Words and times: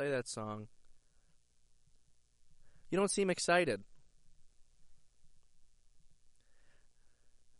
Play 0.00 0.12
that 0.12 0.28
song. 0.28 0.68
You 2.88 2.96
don't 2.96 3.10
seem 3.10 3.28
excited. 3.28 3.82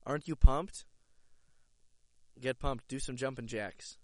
Aren't 0.06 0.26
you 0.26 0.36
pumped? 0.36 0.86
Get 2.40 2.58
pumped. 2.58 2.88
Do 2.88 2.98
some 2.98 3.16
jumping 3.16 3.46
jacks. 3.46 3.98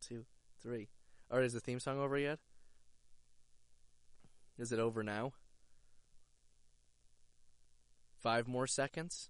Two, 0.00 0.24
three. 0.60 0.88
Alright, 1.30 1.46
is 1.46 1.52
the 1.52 1.60
theme 1.60 1.78
song 1.78 2.00
over 2.00 2.18
yet? 2.18 2.40
Is 4.58 4.72
it 4.72 4.80
over 4.80 5.04
now? 5.04 5.34
Five 8.18 8.48
more 8.48 8.66
seconds? 8.66 9.28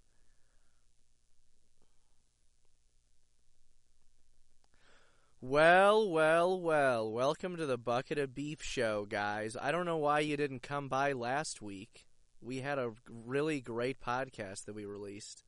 Well, 5.43 6.11
well, 6.11 6.61
well. 6.61 7.11
Welcome 7.11 7.57
to 7.57 7.65
the 7.65 7.79
Bucket 7.79 8.19
of 8.19 8.35
Beef 8.35 8.63
show, 8.63 9.07
guys. 9.09 9.57
I 9.59 9.73
don't 9.73 9.87
know 9.87 9.97
why 9.97 10.21
you 10.21 10.37
didn't 10.37 10.61
come 10.61 10.89
by 10.89 11.13
last 11.13 11.63
week. 11.63 12.05
We 12.43 12.59
had 12.59 12.79
a 12.79 12.93
really 13.09 13.63
great 13.63 14.01
podcast 14.01 14.67
that 14.67 14.75
we 14.75 14.85
released. 14.85 15.45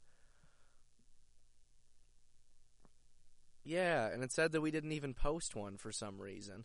Yeah, 3.64 4.08
and 4.08 4.24
it 4.24 4.32
said 4.32 4.52
that 4.52 4.62
we 4.62 4.70
didn't 4.70 4.92
even 4.92 5.12
post 5.12 5.54
one 5.54 5.76
for 5.76 5.92
some 5.92 6.22
reason. 6.22 6.64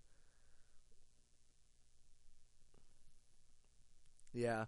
Yeah. 4.34 4.66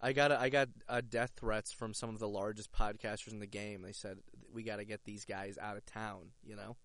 I 0.00 0.12
got 0.12 0.32
a, 0.32 0.40
I 0.40 0.48
got 0.48 0.68
death 1.10 1.34
threats 1.36 1.70
from 1.70 1.94
some 1.94 2.10
of 2.10 2.18
the 2.18 2.28
largest 2.28 2.72
podcasters 2.72 3.32
in 3.32 3.38
the 3.38 3.46
game. 3.46 3.82
They 3.82 3.92
said 3.92 4.18
we 4.52 4.64
got 4.64 4.76
to 4.76 4.84
get 4.84 5.04
these 5.04 5.24
guys 5.24 5.58
out 5.62 5.76
of 5.76 5.86
town, 5.86 6.30
you 6.42 6.56
know? 6.56 6.76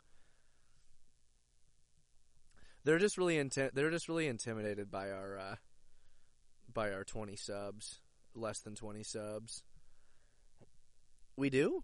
They're 2.83 2.99
just 2.99 3.17
really 3.17 3.35
inti- 3.35 3.71
they're 3.73 3.91
just 3.91 4.07
really 4.09 4.27
intimidated 4.27 4.89
by 4.89 5.11
our 5.11 5.37
uh, 5.37 5.55
by 6.73 6.91
our 6.91 7.03
20 7.03 7.35
subs, 7.35 7.99
less 8.35 8.59
than 8.59 8.75
20 8.75 9.03
subs. 9.03 9.63
We 11.35 11.49
do? 11.49 11.83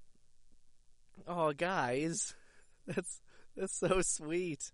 Oh, 1.27 1.53
guys. 1.53 2.33
That's 2.87 3.21
that's 3.55 3.79
so 3.79 4.01
sweet. 4.01 4.71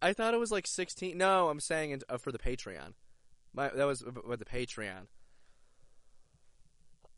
I 0.00 0.12
thought 0.12 0.34
it 0.34 0.38
was 0.38 0.52
like 0.52 0.66
16. 0.66 1.18
No, 1.18 1.48
I'm 1.48 1.58
saying 1.60 1.90
it, 1.90 2.04
uh, 2.08 2.18
for 2.18 2.30
the 2.30 2.38
Patreon. 2.38 2.92
My 3.52 3.68
that 3.68 3.84
was 3.86 4.04
with 4.24 4.38
the 4.38 4.44
Patreon. 4.44 5.06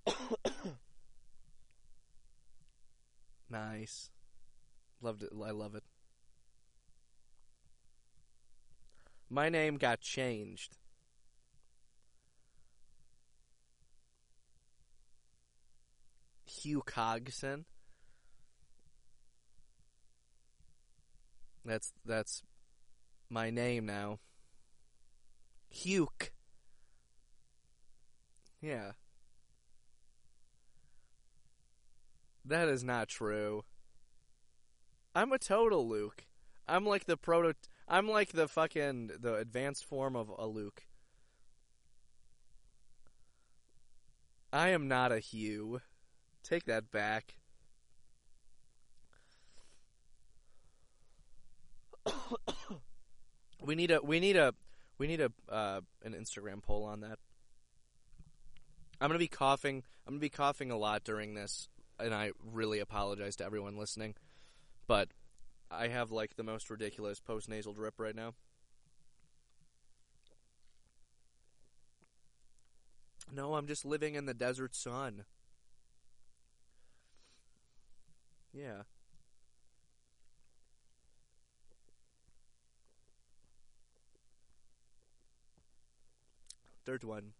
nice. 3.51 4.09
Loved 5.03 5.25
it. 5.25 5.31
I 5.45 5.51
love 5.51 5.75
it. 5.75 5.83
My 9.31 9.49
name 9.49 9.77
got 9.77 10.01
changed. 10.01 10.77
Hugh 16.45 16.83
Cogson. 16.85 17.65
That's 21.65 21.93
that's 22.05 22.43
my 23.29 23.51
name 23.51 23.87
now. 23.87 24.19
Huke. 25.73 26.31
Yeah. 28.61 28.93
That 32.45 32.69
is 32.69 32.83
not 32.83 33.07
true. 33.09 33.65
I'm 35.15 35.31
a 35.33 35.39
total 35.39 35.89
Luke. 35.89 36.27
I'm 36.67 36.85
like 36.85 37.05
the 37.05 37.17
proto. 37.17 37.55
I'm 37.93 38.09
like 38.09 38.31
the 38.31 38.47
fucking 38.47 39.11
the 39.19 39.35
advanced 39.35 39.85
form 39.85 40.15
of 40.15 40.29
a 40.29 40.47
Luke. 40.47 40.85
I 44.53 44.69
am 44.69 44.87
not 44.87 45.11
a 45.11 45.19
Hugh. 45.19 45.81
Take 46.45 46.67
that 46.67 46.93
back. 46.93 47.35
we 53.61 53.75
need 53.75 53.91
a 53.91 54.01
we 54.01 54.21
need 54.21 54.37
a 54.37 54.55
we 54.97 55.09
need 55.09 55.21
a 55.21 55.33
uh, 55.49 55.81
an 56.05 56.15
Instagram 56.15 56.63
poll 56.63 56.85
on 56.85 57.01
that. 57.01 57.19
I'm 59.01 59.09
gonna 59.09 59.19
be 59.19 59.27
coughing. 59.27 59.83
I'm 60.07 60.13
gonna 60.15 60.21
be 60.21 60.29
coughing 60.29 60.71
a 60.71 60.79
lot 60.79 61.03
during 61.03 61.35
this, 61.35 61.69
and 61.99 62.15
I 62.15 62.31
really 62.53 62.79
apologize 62.79 63.35
to 63.37 63.45
everyone 63.45 63.77
listening. 63.77 64.15
But 64.87 65.09
I 65.71 65.89
have 65.89 66.11
like 66.11 66.37
the 66.37 66.43
most 66.43 66.69
ridiculous 66.69 67.21
post 67.21 67.49
nasal 67.49 67.73
drip 67.73 67.95
right 67.99 68.15
now. 68.15 68.35
No, 73.33 73.55
I'm 73.55 73.67
just 73.67 73.85
living 73.85 74.17
in 74.17 74.27
the 74.27 74.35
desert 74.35 74.75
sun. 74.75 75.25
Yeah. 78.53 78.83
Third 86.85 87.05
one. 87.05 87.33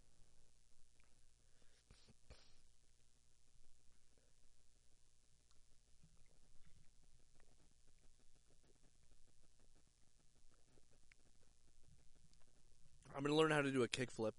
I'm 13.15 13.23
gonna 13.23 13.35
learn 13.35 13.51
how 13.51 13.61
to 13.61 13.71
do 13.71 13.83
a 13.83 13.87
kickflip. 13.87 14.31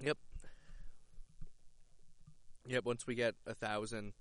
Yep. 0.00 0.18
Yep. 2.66 2.84
Once 2.84 3.06
we 3.06 3.14
get 3.14 3.34
a 3.46 3.54
thousand 3.54 4.12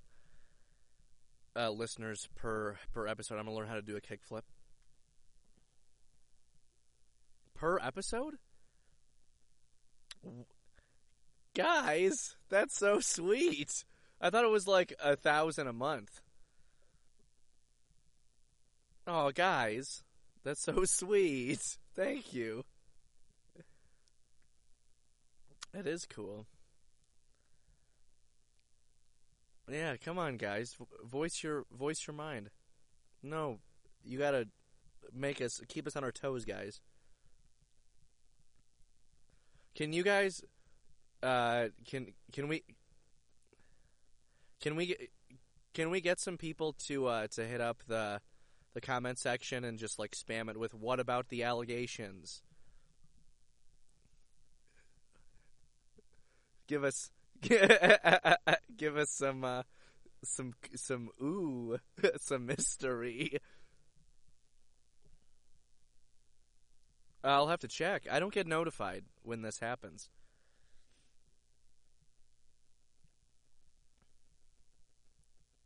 uh, 1.56 1.70
listeners 1.70 2.28
per 2.36 2.78
per 2.94 3.08
episode, 3.08 3.38
I'm 3.38 3.46
gonna 3.46 3.56
learn 3.56 3.68
how 3.68 3.76
to 3.76 3.82
do 3.82 3.96
a 3.96 4.02
kickflip. 4.02 4.44
Per 7.54 7.80
episode? 7.80 8.36
Guys, 11.56 12.36
that's 12.50 12.78
so 12.78 13.00
sweet. 13.00 13.84
I 14.22 14.30
thought 14.30 14.44
it 14.44 14.52
was 14.52 14.68
like 14.68 14.94
a 15.04 15.16
thousand 15.16 15.68
a 15.68 15.74
month. 15.74 16.22
Oh, 19.08 19.32
guys. 19.32 20.04
That's 20.48 20.64
so 20.64 20.86
sweet. 20.86 21.60
Thank 21.94 22.34
you. 22.34 22.64
That 25.74 25.86
is 25.86 26.06
cool. 26.06 26.48
Yeah, 29.70 29.98
come 29.98 30.18
on, 30.18 30.38
guys. 30.38 30.74
voice 31.04 31.44
your 31.44 31.66
voice 31.70 32.08
your 32.08 32.14
mind. 32.14 32.50
No, 33.22 33.60
you 34.06 34.18
gotta 34.18 34.48
make 35.14 35.42
us 35.42 35.60
keep 35.68 35.86
us 35.86 35.98
on 35.98 36.06
our 36.06 36.14
toes, 36.14 36.46
guys. 36.46 36.80
Can 39.76 39.92
you 39.92 40.02
guys? 40.02 40.42
Uh, 41.22 41.66
can 41.86 42.14
can 42.32 42.48
we? 42.48 42.64
Can 44.62 44.78
we 44.78 44.86
get? 44.86 45.10
Can 45.74 45.90
we 45.90 46.00
get 46.00 46.22
some 46.22 46.38
people 46.38 46.74
to 46.88 47.08
uh, 47.08 47.28
to 47.32 47.44
hit 47.44 47.60
up 47.60 47.84
the 47.86 48.22
the 48.78 48.82
comment 48.82 49.18
section 49.18 49.64
and 49.64 49.80
just 49.80 49.98
like 49.98 50.12
spam 50.12 50.52
it 50.52 50.58
with 50.60 50.72
"What 50.72 51.00
about 51.00 51.30
the 51.30 51.42
allegations?" 51.42 52.44
Give 56.68 56.84
us 56.84 57.10
give 58.78 58.96
us 58.96 59.10
some 59.10 59.44
uh, 59.44 59.64
some 60.24 60.54
some 60.76 61.10
ooh 61.20 61.80
some 62.20 62.46
mystery. 62.46 63.40
I'll 67.24 67.48
have 67.48 67.62
to 67.62 67.68
check. 67.68 68.04
I 68.12 68.20
don't 68.20 68.32
get 68.34 68.46
notified 68.46 69.06
when 69.24 69.42
this 69.42 69.58
happens. 69.58 70.08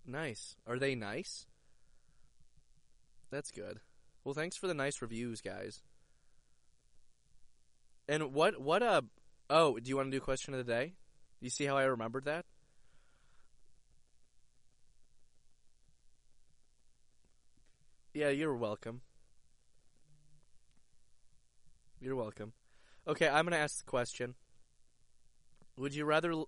Nice. 0.05 0.55
Are 0.65 0.79
they 0.79 0.95
nice? 0.95 1.45
That's 3.31 3.51
good. 3.51 3.79
Well, 4.23 4.35
thanks 4.35 4.57
for 4.57 4.67
the 4.67 4.73
nice 4.73 5.01
reviews, 5.01 5.41
guys. 5.41 5.81
And 8.07 8.33
what 8.33 8.61
what 8.61 8.83
uh 8.83 9.01
oh, 9.49 9.79
do 9.79 9.89
you 9.89 9.95
want 9.95 10.11
to 10.11 10.17
do 10.17 10.21
question 10.21 10.53
of 10.53 10.65
the 10.65 10.71
day? 10.71 10.93
You 11.39 11.49
see 11.49 11.65
how 11.65 11.77
I 11.77 11.83
remembered 11.83 12.25
that? 12.25 12.45
Yeah, 18.13 18.29
you're 18.29 18.55
welcome. 18.55 19.01
You're 22.01 22.15
welcome. 22.15 22.51
Okay, 23.07 23.27
I'm 23.27 23.45
going 23.45 23.53
to 23.53 23.57
ask 23.57 23.77
the 23.77 23.89
question. 23.89 24.35
Would 25.77 25.95
you 25.95 26.03
rather 26.03 26.43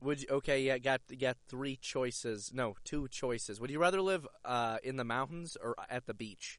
Would 0.00 0.22
you, 0.22 0.28
okay? 0.30 0.62
Yeah, 0.62 0.78
got 0.78 1.00
got 1.18 1.36
three 1.48 1.76
choices. 1.76 2.52
No, 2.52 2.76
two 2.84 3.08
choices. 3.08 3.60
Would 3.60 3.70
you 3.70 3.78
rather 3.78 4.00
live 4.02 4.26
uh, 4.44 4.78
in 4.84 4.96
the 4.96 5.04
mountains 5.04 5.56
or 5.60 5.74
at 5.88 6.06
the 6.06 6.14
beach? 6.14 6.58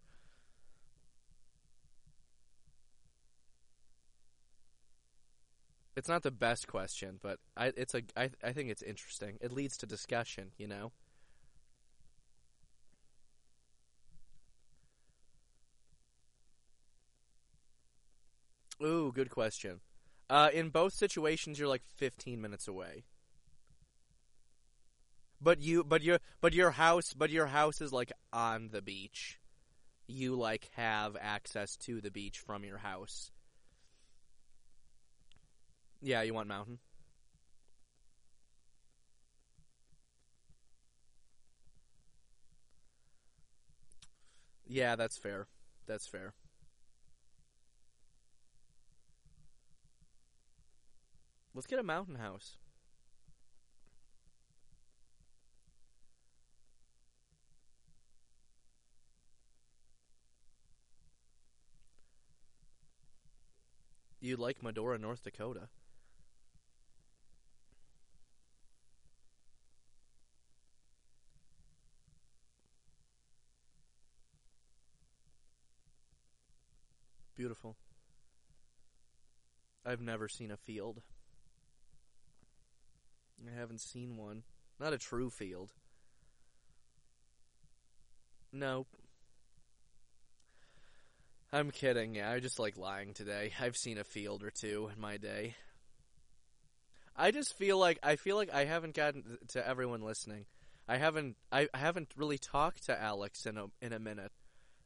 It's 5.97 6.07
not 6.07 6.21
the 6.23 6.31
best 6.31 6.67
question, 6.67 7.19
but 7.21 7.39
I, 7.57 7.73
it's 7.75 7.93
a. 7.95 8.03
I, 8.15 8.29
I 8.43 8.53
think 8.53 8.69
it's 8.69 8.83
interesting. 8.83 9.37
It 9.41 9.51
leads 9.51 9.77
to 9.77 9.85
discussion. 9.85 10.51
You 10.57 10.67
know. 10.67 10.91
Ooh, 18.83 19.11
good 19.13 19.29
question. 19.29 19.81
Uh, 20.29 20.49
in 20.53 20.69
both 20.69 20.93
situations, 20.93 21.57
you're 21.59 21.67
like 21.67 21.83
15 21.95 22.41
minutes 22.41 22.67
away. 22.67 23.03
But 25.39 25.61
you, 25.61 25.83
but 25.83 26.01
your, 26.03 26.19
but 26.41 26.53
your 26.53 26.71
house, 26.71 27.13
but 27.13 27.29
your 27.29 27.47
house 27.47 27.79
is 27.81 27.93
like 27.93 28.11
on 28.33 28.69
the 28.71 28.81
beach. 28.81 29.39
You 30.07 30.35
like 30.35 30.69
have 30.75 31.15
access 31.19 31.75
to 31.85 32.01
the 32.01 32.11
beach 32.11 32.39
from 32.39 32.63
your 32.63 32.77
house. 32.79 33.31
Yeah, 36.01 36.21
you 36.21 36.33
want 36.33 36.47
mountain. 36.47 36.79
Yeah, 44.65 44.95
that's 44.95 45.17
fair. 45.17 45.47
That's 45.87 46.07
fair. 46.07 46.33
Let's 51.53 51.67
get 51.67 51.79
a 51.79 51.83
mountain 51.83 52.15
house. 52.15 52.57
You 64.27 64.35
like 64.35 64.61
Medora, 64.61 64.97
North 64.97 65.23
Dakota? 65.23 65.69
Beautiful. 77.37 77.77
I've 79.85 80.01
never 80.01 80.27
seen 80.27 80.51
a 80.51 80.57
field. 80.57 81.01
I 83.47 83.57
haven't 83.57 83.79
seen 83.79 84.17
one. 84.17 84.43
Not 84.77 84.91
a 84.91 84.97
true 84.97 85.29
field. 85.29 85.71
Nope. 88.51 88.89
I'm 91.51 91.71
kidding. 91.71 92.15
Yeah, 92.15 92.29
I 92.29 92.39
just 92.39 92.59
like 92.59 92.77
lying 92.77 93.13
today. 93.13 93.53
I've 93.59 93.77
seen 93.77 93.97
a 93.97 94.03
field 94.03 94.43
or 94.43 94.51
two 94.51 94.89
in 94.93 94.99
my 94.99 95.17
day. 95.17 95.55
I 97.15 97.31
just 97.31 97.57
feel 97.57 97.79
like 97.79 97.99
I 98.03 98.15
feel 98.15 98.35
like 98.35 98.53
I 98.53 98.65
haven't 98.65 98.95
gotten 98.95 99.37
to 99.49 99.67
everyone 99.67 100.01
listening. 100.01 100.45
I 100.87 100.97
haven't 100.97 101.35
I, 101.51 101.67
I 101.73 101.77
haven't 101.77 102.13
really 102.15 102.37
talked 102.37 102.85
to 102.85 103.01
Alex 103.01 103.45
in 103.45 103.57
a 103.57 103.65
in 103.81 103.93
a 103.93 103.99
minute. 103.99 104.31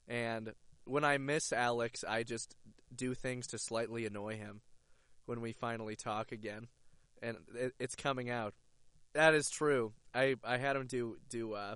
And 0.07 0.53
when 0.85 1.03
I 1.03 1.17
miss 1.17 1.51
Alex, 1.51 2.03
I 2.07 2.23
just 2.23 2.55
do 2.95 3.13
things 3.13 3.47
to 3.47 3.59
slightly 3.59 4.05
annoy 4.05 4.37
him 4.37 4.61
when 5.25 5.41
we 5.41 5.53
finally 5.53 5.95
talk 5.95 6.31
again. 6.31 6.67
And 7.21 7.37
it, 7.55 7.73
it's 7.79 7.95
coming 7.95 8.29
out. 8.29 8.53
That 9.13 9.33
is 9.33 9.49
true. 9.49 9.93
I 10.13 10.35
I 10.43 10.57
had 10.57 10.75
him 10.75 10.87
do 10.87 11.17
do 11.29 11.53
uh 11.53 11.75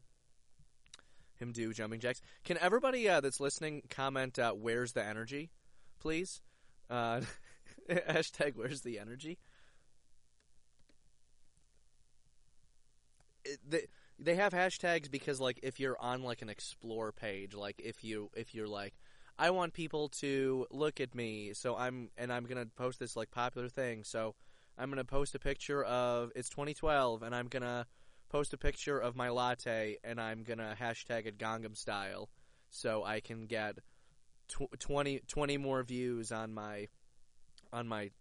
him 1.38 1.52
do 1.52 1.74
jumping 1.74 2.00
jacks. 2.00 2.22
Can 2.44 2.58
everybody 2.60 3.08
uh, 3.10 3.22
that's 3.22 3.40
listening 3.40 3.84
comment 3.90 4.40
uh, 4.40 4.54
"Where's 4.54 4.94
the 4.94 5.04
energy," 5.04 5.52
please? 6.00 6.42
Uh, 6.90 7.22
hashtag 7.90 8.54
"Where's 8.56 8.82
the 8.82 9.00
energy." 9.00 9.38
It, 13.44 13.60
they 13.68 13.86
they 14.18 14.36
have 14.36 14.54
hashtags 14.54 15.12
because 15.12 15.40
like 15.40 15.60
if 15.64 15.80
you're 15.80 16.00
on 16.00 16.24
like 16.24 16.42
an 16.42 16.50
explore 16.50 17.12
page, 17.12 17.54
like 17.54 17.82
if 17.84 18.04
you 18.04 18.30
if 18.36 18.56
you're 18.56 18.68
like 18.68 18.94
I 19.38 19.50
want 19.50 19.74
people 19.74 20.10
to 20.20 20.66
look 20.72 21.02
at 21.02 21.14
me, 21.14 21.52
so 21.54 21.76
I'm 21.76 22.10
and 22.18 22.32
I'm 22.32 22.46
gonna 22.46 22.68
post 22.78 23.00
this 23.00 23.16
like 23.16 23.32
popular 23.32 23.68
thing, 23.68 24.04
so 24.04 24.36
I'm 24.78 24.90
gonna 24.90 25.04
post 25.04 25.36
a 25.36 25.40
picture 25.40 25.84
of 25.84 26.32
it's 26.36 26.50
2012, 26.50 27.22
and 27.22 27.36
I'm 27.36 27.48
gonna 27.48 27.86
post 28.36 28.54
a 28.54 28.58
picture 28.58 29.00
of 29.00 29.16
my 29.16 29.30
latte, 29.30 29.96
and 30.04 30.20
I'm 30.20 30.44
gonna 30.44 30.76
hashtag 30.78 31.26
it 31.26 31.38
Gangnam 31.38 31.74
Style, 31.74 32.28
so 32.70 33.02
I 33.02 33.22
can 33.22 33.46
get 33.46 33.78
tw- 34.50 34.78
20, 34.78 35.22
20 35.26 35.58
more 35.58 35.82
views 35.84 36.34
on 36.34 36.54
my 36.54 36.90
on 37.72 37.88
my. 37.88 38.12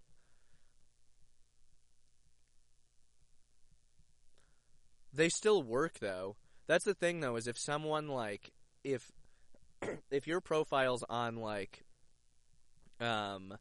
They 5.13 5.29
still 5.29 5.65
work 5.65 5.99
though. 5.99 6.37
That's 6.69 6.85
the 6.85 6.95
thing 6.95 7.19
though, 7.19 7.35
is 7.35 7.49
if 7.49 7.59
someone 7.59 8.07
like 8.07 8.53
if 8.85 9.11
if 10.13 10.29
your 10.29 10.41
profile's 10.41 11.03
on 11.11 11.39
like 11.39 11.83
um 13.01 13.55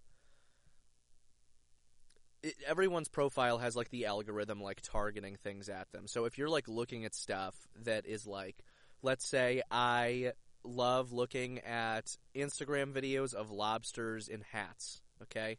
it, 2.43 2.55
everyone's 2.67 3.07
profile 3.07 3.57
has 3.57 3.75
like 3.75 3.89
the 3.89 4.05
algorithm 4.05 4.61
like 4.61 4.81
targeting 4.81 5.37
things 5.37 5.69
at 5.69 5.91
them. 5.91 6.07
So 6.07 6.25
if 6.25 6.37
you're 6.37 6.49
like 6.49 6.67
looking 6.67 7.05
at 7.05 7.15
stuff 7.15 7.55
that 7.83 8.05
is 8.05 8.27
like 8.27 8.57
let's 9.01 9.27
say 9.27 9.61
I 9.71 10.33
love 10.63 11.11
looking 11.11 11.59
at 11.59 12.17
Instagram 12.35 12.93
videos 12.93 13.33
of 13.33 13.51
lobsters 13.51 14.27
in 14.27 14.43
hats, 14.51 15.01
okay? 15.23 15.57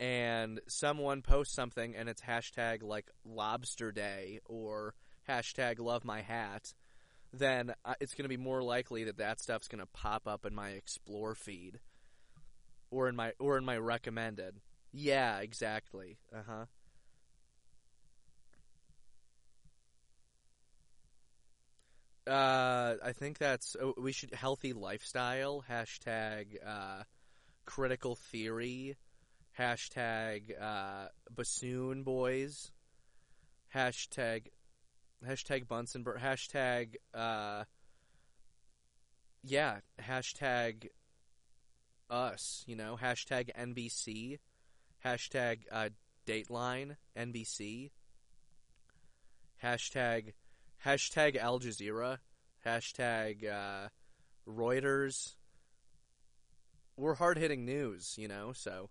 And 0.00 0.60
someone 0.68 1.22
posts 1.22 1.54
something 1.54 1.96
and 1.96 2.08
it's 2.08 2.22
hashtag 2.22 2.82
like 2.82 3.10
lobster 3.24 3.92
day 3.92 4.40
or 4.46 4.94
hashtag 5.28 5.78
love 5.78 6.04
my 6.04 6.22
hat, 6.22 6.72
then 7.32 7.74
uh, 7.84 7.94
it's 8.00 8.14
going 8.14 8.24
to 8.24 8.28
be 8.28 8.36
more 8.36 8.62
likely 8.62 9.04
that 9.04 9.18
that 9.18 9.40
stuff's 9.40 9.68
going 9.68 9.80
to 9.80 9.86
pop 9.92 10.26
up 10.26 10.46
in 10.46 10.54
my 10.54 10.70
explore 10.70 11.34
feed 11.34 11.80
or 12.90 13.08
in 13.08 13.16
my 13.16 13.32
or 13.38 13.58
in 13.58 13.64
my 13.64 13.76
recommended. 13.76 14.54
Yeah, 14.92 15.40
exactly. 15.40 16.18
Uh-huh. 16.34 16.64
Uh, 22.28 22.96
I 23.02 23.12
think 23.12 23.38
that's 23.38 23.74
oh, 23.80 23.94
we 23.96 24.12
should 24.12 24.34
healthy 24.34 24.74
lifestyle 24.74 25.64
hashtag 25.68 26.56
uh, 26.66 27.04
critical 27.64 28.16
theory 28.16 28.98
hashtag 29.58 30.52
uh, 30.60 31.06
bassoon 31.34 32.02
boys 32.02 32.70
hashtag 33.74 34.48
hashtag 35.26 35.66
Bunsen 35.66 36.04
hashtag 36.04 36.96
uh, 37.14 37.64
yeah 39.42 39.78
hashtag 39.98 40.88
us 42.10 42.62
you 42.66 42.76
know 42.76 42.98
hashtag 43.00 43.48
NBC 43.58 44.38
hashtag 45.04 45.60
uh, 45.70 45.90
Dateline 46.26 46.96
NBC, 47.16 47.90
hashtag 49.62 50.32
hashtag 50.84 51.36
Al 51.36 51.60
Jazeera, 51.60 52.18
hashtag 52.64 53.50
uh, 53.50 53.88
Reuters. 54.46 55.34
We're 56.96 57.14
hard 57.14 57.38
hitting 57.38 57.64
news, 57.64 58.14
you 58.18 58.28
know. 58.28 58.52
So 58.54 58.90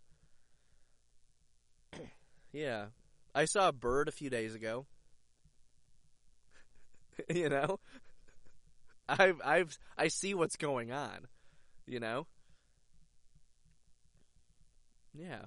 yeah, 2.51 2.87
I 3.35 3.45
saw 3.45 3.69
a 3.69 3.73
bird 3.73 4.07
a 4.07 4.13
few 4.13 4.29
days 4.29 4.55
ago. 4.55 4.85
you 7.29 7.49
know, 7.49 7.79
I've 9.09 9.41
I've 9.43 9.77
I 9.97 10.07
see 10.07 10.33
what's 10.33 10.55
going 10.55 10.91
on. 10.91 11.27
You 11.85 11.99
know. 11.99 12.27
Yeah 15.13 15.45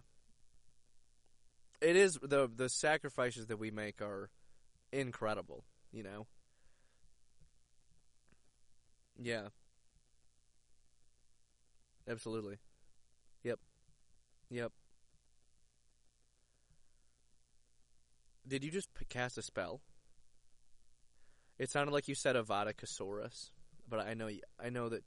it 1.81 1.97
is 1.97 2.19
the 2.23 2.49
the 2.55 2.69
sacrifices 2.69 3.47
that 3.47 3.59
we 3.59 3.71
make 3.71 4.01
are 4.01 4.31
incredible, 4.93 5.65
you 5.93 6.03
know. 6.03 6.27
Yeah. 9.19 9.49
Absolutely. 12.09 12.57
Yep. 13.45 13.61
Yep. 14.51 14.73
Did 18.49 18.65
you 18.65 18.71
just 18.71 18.89
cast 19.09 19.39
a 19.39 19.43
spell? 19.43 19.81
It 21.59 21.71
sounded 21.71 21.93
like 21.93 22.09
you 22.09 22.15
said 22.15 22.37
Avada 22.37 22.73
Kesaurus, 22.75 23.51
but 23.89 24.01
I 24.01 24.15
know 24.15 24.31
I 24.59 24.71
know 24.71 24.89
that. 24.89 25.05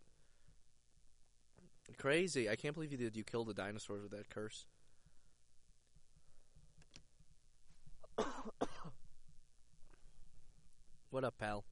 Crazy! 1.97 2.49
I 2.49 2.55
can't 2.55 2.73
believe 2.73 2.91
you 2.91 2.97
did. 2.97 3.17
You 3.17 3.23
killed 3.23 3.47
the 3.47 3.53
dinosaurs 3.53 4.03
with 4.03 4.11
that 4.11 4.29
curse. 4.29 4.65
What 11.13 11.23
up, 11.23 11.37
pal? 11.37 11.63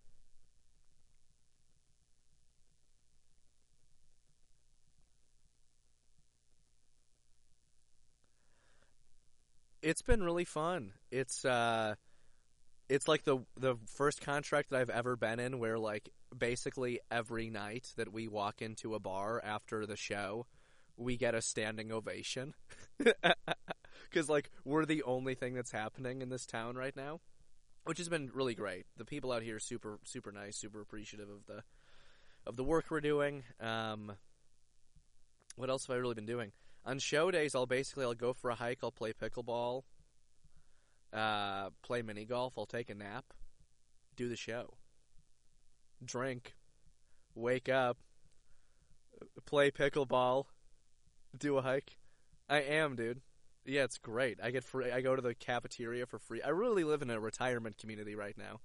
It's 9.81 10.03
been 10.03 10.21
really 10.21 10.45
fun. 10.45 10.93
It's 11.09 11.43
uh 11.43 11.95
it's 12.87 13.07
like 13.07 13.23
the 13.23 13.39
the 13.57 13.77
first 13.87 14.21
contract 14.21 14.69
that 14.69 14.79
I've 14.79 14.91
ever 14.91 15.15
been 15.15 15.39
in 15.39 15.57
where 15.57 15.79
like 15.79 16.09
basically 16.37 16.99
every 17.09 17.49
night 17.49 17.87
that 17.97 18.13
we 18.13 18.27
walk 18.27 18.61
into 18.61 18.93
a 18.93 18.99
bar 18.99 19.41
after 19.43 19.87
the 19.87 19.97
show, 19.97 20.45
we 20.97 21.17
get 21.17 21.33
a 21.33 21.41
standing 21.41 21.91
ovation. 21.91 22.53
Cuz 24.11 24.29
like 24.29 24.51
we're 24.63 24.85
the 24.85 25.01
only 25.01 25.33
thing 25.33 25.55
that's 25.55 25.71
happening 25.71 26.21
in 26.21 26.29
this 26.29 26.45
town 26.45 26.75
right 26.75 26.95
now, 26.95 27.21
which 27.85 27.97
has 27.97 28.09
been 28.09 28.29
really 28.33 28.55
great. 28.55 28.85
The 28.97 29.05
people 29.05 29.31
out 29.31 29.43
here 29.43 29.55
are 29.55 29.59
super 29.59 29.99
super 30.03 30.31
nice, 30.31 30.57
super 30.57 30.81
appreciative 30.81 31.29
of 31.29 31.45
the 31.47 31.63
of 32.45 32.55
the 32.55 32.63
work 32.63 32.85
we're 32.89 33.01
doing. 33.01 33.43
Um 33.59 34.13
what 35.55 35.69
else 35.69 35.87
have 35.87 35.95
I 35.95 35.99
really 35.99 36.15
been 36.15 36.25
doing? 36.25 36.51
On 36.85 36.97
show 36.97 37.29
days, 37.29 37.53
I'll 37.53 37.65
basically 37.65 38.05
I'll 38.05 38.13
go 38.13 38.33
for 38.33 38.49
a 38.49 38.55
hike. 38.55 38.79
I'll 38.83 38.91
play 38.91 39.13
pickleball, 39.13 39.83
uh, 41.13 41.69
play 41.83 42.01
mini 42.01 42.25
golf. 42.25 42.53
I'll 42.57 42.65
take 42.65 42.89
a 42.89 42.95
nap, 42.95 43.25
do 44.15 44.27
the 44.27 44.35
show, 44.35 44.73
drink, 46.03 46.55
wake 47.35 47.69
up, 47.69 47.97
play 49.45 49.69
pickleball, 49.69 50.45
do 51.37 51.57
a 51.57 51.61
hike. 51.61 51.97
I 52.49 52.61
am, 52.61 52.95
dude. 52.95 53.21
Yeah, 53.65 53.83
it's 53.83 53.97
great. 53.97 54.39
I 54.41 54.51
get 54.51 54.63
free. 54.63 54.91
I 54.91 55.01
go 55.01 55.15
to 55.15 55.21
the 55.21 55.35
cafeteria 55.35 56.05
for 56.05 56.17
free. 56.17 56.41
I 56.41 56.49
really 56.49 56.83
live 56.83 57.01
in 57.01 57.09
a 57.09 57.19
retirement 57.19 57.77
community 57.77 58.15
right 58.15 58.37
now. 58.37 58.59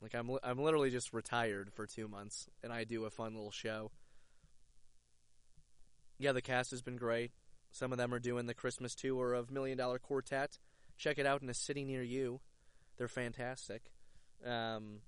Like 0.00 0.14
I'm, 0.14 0.30
I'm 0.44 0.58
literally 0.58 0.90
just 0.90 1.12
retired 1.12 1.72
for 1.72 1.86
two 1.86 2.06
months, 2.06 2.48
and 2.62 2.72
I 2.72 2.84
do 2.84 3.04
a 3.04 3.10
fun 3.10 3.34
little 3.34 3.50
show 3.50 3.90
yeah, 6.18 6.32
the 6.32 6.42
cast 6.42 6.70
has 6.70 6.82
been 6.82 6.96
great. 6.96 7.32
Some 7.70 7.92
of 7.92 7.98
them 7.98 8.14
are 8.14 8.18
doing 8.18 8.46
the 8.46 8.54
Christmas 8.54 8.94
tour 8.94 9.34
of 9.34 9.50
Million 9.50 9.76
Dollar 9.76 9.98
Quartet. 9.98 10.58
Check 10.96 11.18
it 11.18 11.26
out 11.26 11.42
in 11.42 11.50
a 11.50 11.54
city 11.54 11.84
near 11.84 12.02
you. 12.02 12.40
They're 12.96 13.08
fantastic. 13.08 13.90
Um, 14.44 15.00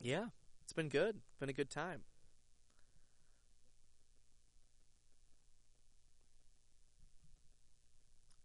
yeah, 0.00 0.26
it's 0.62 0.72
been 0.72 0.88
good. 0.88 1.16
It's 1.16 1.40
Been 1.40 1.50
a 1.50 1.54
good 1.54 1.70
time. 1.70 2.02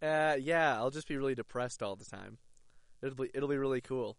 Uh, 0.02 0.38
yeah, 0.40 0.76
I'll 0.78 0.92
just 0.92 1.08
be 1.08 1.18
really 1.18 1.36
depressed 1.36 1.84
all 1.84 1.96
the 1.96 2.06
time. 2.06 2.38
It'll 3.02 3.16
be 3.16 3.32
it'll 3.34 3.50
be 3.50 3.58
really 3.58 3.82
cool. 3.82 4.18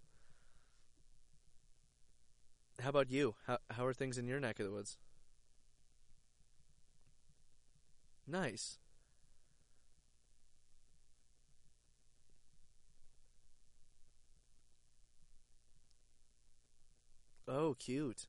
How 2.81 2.89
about 2.89 3.11
you? 3.13 3.37
How 3.47 3.59
how 3.71 3.87
are 3.87 3.93
things 3.93 4.19
in 4.19 4.27
your 4.27 4.41
neck 4.41 4.59
of 4.59 4.67
the 4.67 4.73
woods? 4.73 4.99
Nice. 8.27 8.79
Oh, 17.47 17.75
cute. 17.79 18.29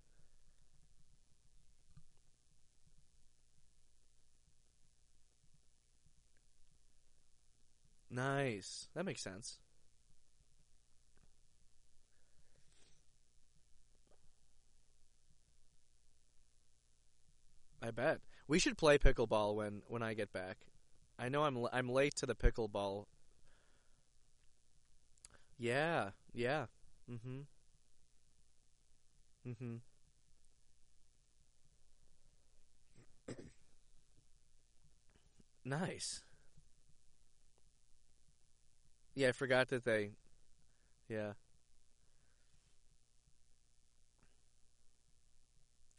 Nice. 8.12 8.90
That 8.94 9.06
makes 9.06 9.22
sense. 9.22 9.58
I 17.82 17.92
bet. 17.92 18.22
We 18.48 18.58
should 18.60 18.78
play 18.78 18.98
pickleball 18.98 19.56
when 19.56 19.84
when 19.88 20.02
I 20.02 20.14
get 20.14 20.32
back. 20.34 20.66
I 21.20 21.30
know 21.30 21.44
I'm 21.44 21.68
I'm 21.72 21.90
late 21.90 22.16
to 22.18 22.26
the 22.26 22.36
pickleball. 22.36 23.06
Yeah, 25.58 26.12
yeah. 26.34 26.66
Mhm. 27.10 27.46
Mhm. 29.46 29.82
nice. 35.66 36.22
Yeah, 39.22 39.30
I 39.30 39.32
forgot 39.34 39.68
that 39.68 39.86
they 39.86 40.14
Yeah. 41.08 41.34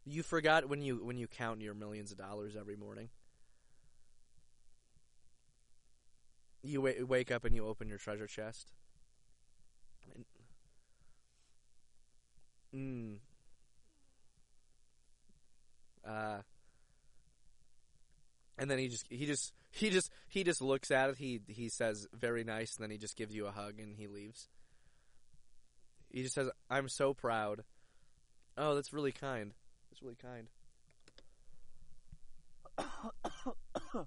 You 0.04 0.24
forgot 0.24 0.68
when 0.68 0.82
you 0.82 1.04
when 1.04 1.16
you 1.16 1.28
count 1.28 1.60
your 1.60 1.74
millions 1.74 2.10
of 2.10 2.18
dollars 2.18 2.56
every 2.56 2.74
morning. 2.74 3.10
You 6.64 6.78
w- 6.78 7.06
wake 7.06 7.30
up 7.30 7.44
and 7.44 7.54
you 7.54 7.64
open 7.64 7.88
your 7.88 7.98
treasure 7.98 8.26
chest. 8.26 8.72
Mm. 12.74 13.18
Uh, 16.04 16.42
and 18.58 18.68
then 18.68 18.78
he 18.78 18.88
just 18.88 19.06
he 19.08 19.26
just 19.26 19.52
he 19.72 19.88
just 19.90 20.10
he 20.28 20.44
just 20.44 20.60
looks 20.60 20.90
at 20.90 21.10
it. 21.10 21.18
He 21.18 21.40
he 21.48 21.68
says 21.70 22.06
very 22.12 22.44
nice, 22.44 22.76
and 22.76 22.84
then 22.84 22.90
he 22.90 22.98
just 22.98 23.16
gives 23.16 23.34
you 23.34 23.46
a 23.46 23.50
hug 23.50 23.80
and 23.80 23.96
he 23.96 24.06
leaves. 24.06 24.48
He 26.10 26.22
just 26.22 26.34
says, 26.34 26.50
"I'm 26.68 26.88
so 26.90 27.14
proud." 27.14 27.64
Oh, 28.56 28.74
that's 28.74 28.92
really 28.92 29.12
kind. 29.12 29.54
That's 29.90 30.02
really 30.02 30.16
kind. 30.16 30.48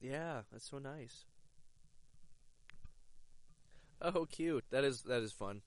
yeah, 0.00 0.42
that's 0.54 0.70
so 0.70 0.78
nice. 0.78 1.24
Oh, 4.00 4.24
cute. 4.30 4.64
That 4.70 4.84
is 4.84 5.02
that 5.02 5.20
is 5.20 5.32
fun. 5.32 5.62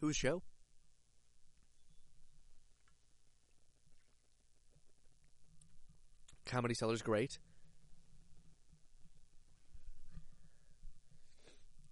Whose 0.00 0.16
show? 0.16 0.42
Comedy 6.44 6.74
Cellar's 6.74 7.00
great. 7.00 7.38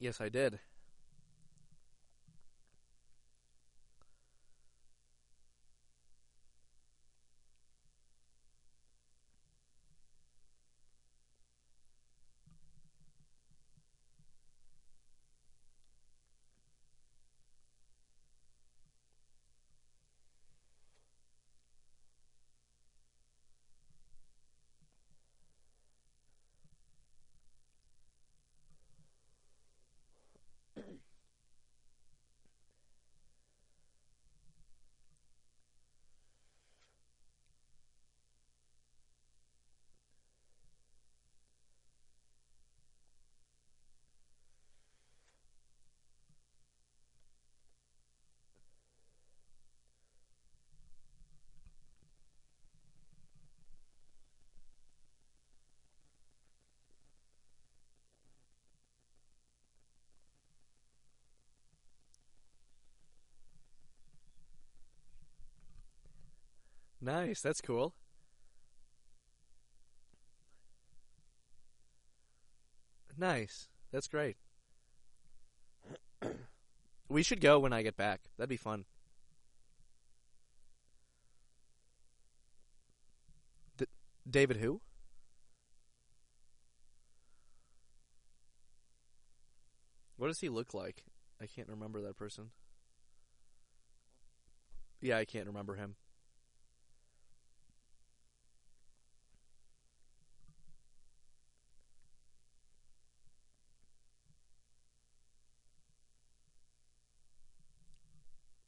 Yes, 0.00 0.20
I 0.20 0.28
did. 0.28 0.58
Nice. 67.02 67.40
That's 67.40 67.60
cool. 67.60 67.94
Nice. 73.18 73.68
That's 73.90 74.06
great. 74.06 74.36
we 77.08 77.24
should 77.24 77.40
go 77.40 77.58
when 77.58 77.72
I 77.72 77.82
get 77.82 77.96
back. 77.96 78.20
That'd 78.38 78.48
be 78.48 78.56
fun. 78.56 78.84
David 84.28 84.58
who? 84.58 84.80
What 90.16 90.28
does 90.28 90.38
he 90.38 90.48
look 90.48 90.72
like? 90.72 91.04
I 91.40 91.46
can't 91.46 91.68
remember 91.68 92.00
that 92.02 92.16
person. 92.16 92.50
Yeah, 95.00 95.18
I 95.18 95.24
can't 95.24 95.48
remember 95.48 95.74
him. 95.74 95.96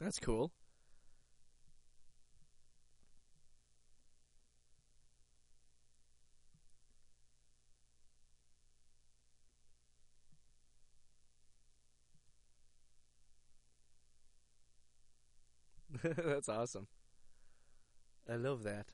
That's 0.04 0.20
cool. 0.20 0.52
That's 16.02 16.48
awesome. 16.48 16.86
I 18.28 18.36
love 18.36 18.64
that. 18.64 18.86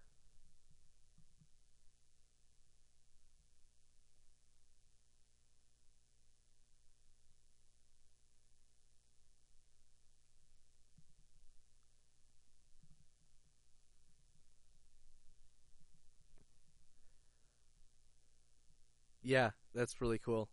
Yeah, 19.30 19.50
that's 19.76 20.00
really 20.00 20.18
cool. 20.18 20.49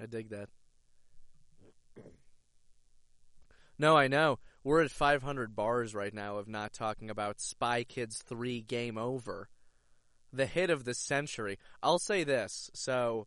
I 0.00 0.06
dig 0.06 0.30
that. 0.30 0.48
No, 3.78 3.94
I 3.94 4.08
know. 4.08 4.38
We're 4.64 4.80
at 4.80 4.90
500 4.90 5.54
bars 5.54 5.94
right 5.94 6.14
now 6.14 6.38
of 6.38 6.48
not 6.48 6.72
talking 6.72 7.10
about 7.10 7.42
Spy 7.42 7.84
Kids 7.84 8.22
3 8.26 8.62
Game 8.62 8.96
Over. 8.96 9.50
The 10.32 10.46
hit 10.46 10.70
of 10.70 10.84
the 10.84 10.94
century. 10.94 11.58
I'll 11.82 11.98
say 11.98 12.24
this. 12.24 12.70
So, 12.72 13.26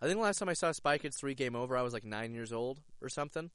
I 0.00 0.06
think 0.06 0.16
the 0.16 0.22
last 0.22 0.38
time 0.38 0.48
I 0.48 0.54
saw 0.54 0.72
Spy 0.72 0.96
Kids 0.96 1.18
3 1.18 1.34
Game 1.34 1.54
Over, 1.54 1.76
I 1.76 1.82
was 1.82 1.92
like 1.92 2.04
nine 2.04 2.32
years 2.32 2.50
old 2.50 2.80
or 3.02 3.10
something. 3.10 3.50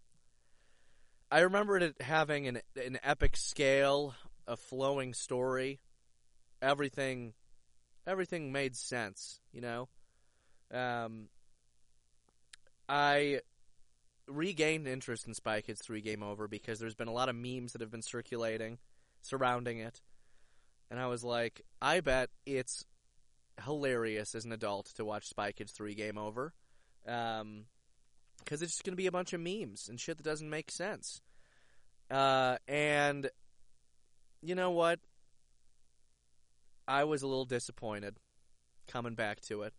I 1.31 1.39
remember 1.39 1.77
it 1.77 1.99
having 1.99 2.47
an, 2.47 2.59
an 2.75 2.99
epic 3.01 3.37
scale, 3.37 4.13
a 4.45 4.55
flowing 4.55 5.15
story. 5.15 5.79
Everything 6.61 7.33
everything 8.07 8.51
made 8.51 8.75
sense, 8.75 9.39
you 9.51 9.61
know. 9.61 9.87
Um, 10.73 11.29
I 12.87 13.41
regained 14.27 14.87
interest 14.87 15.27
in 15.27 15.33
Spy 15.33 15.61
Kids 15.61 15.81
3 15.81 16.01
Game 16.01 16.23
Over 16.23 16.47
because 16.47 16.79
there's 16.79 16.95
been 16.95 17.07
a 17.07 17.13
lot 17.13 17.29
of 17.29 17.35
memes 17.35 17.73
that 17.73 17.81
have 17.81 17.91
been 17.91 18.01
circulating 18.01 18.77
surrounding 19.21 19.79
it. 19.79 20.01
And 20.89 20.99
I 20.99 21.07
was 21.07 21.23
like, 21.23 21.61
I 21.81 21.99
bet 21.99 22.29
it's 22.45 22.85
hilarious 23.63 24.35
as 24.35 24.45
an 24.45 24.51
adult 24.51 24.87
to 24.95 25.05
watch 25.05 25.27
Spy 25.27 25.51
Kids 25.51 25.71
3 25.71 25.95
Game 25.95 26.17
Over. 26.17 26.53
Um, 27.07 27.65
because 28.39 28.61
it's 28.61 28.73
just 28.73 28.83
going 28.83 28.93
to 28.93 28.97
be 28.97 29.07
a 29.07 29.11
bunch 29.11 29.33
of 29.33 29.39
memes 29.39 29.87
and 29.89 29.99
shit 29.99 30.17
that 30.17 30.23
doesn't 30.23 30.49
make 30.49 30.69
sense. 30.69 31.21
Uh, 32.11 32.57
and 32.67 33.29
you 34.41 34.53
know 34.53 34.71
what? 34.71 34.99
I 36.87 37.03
was 37.03 37.21
a 37.21 37.27
little 37.27 37.45
disappointed 37.45 38.17
coming 38.87 39.15
back 39.15 39.41
to 39.41 39.63
it. 39.63 39.73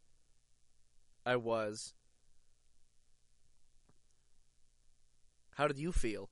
I 1.26 1.36
was. 1.36 1.92
How 5.56 5.66
did 5.66 5.78
you 5.78 5.90
feel? 5.90 6.30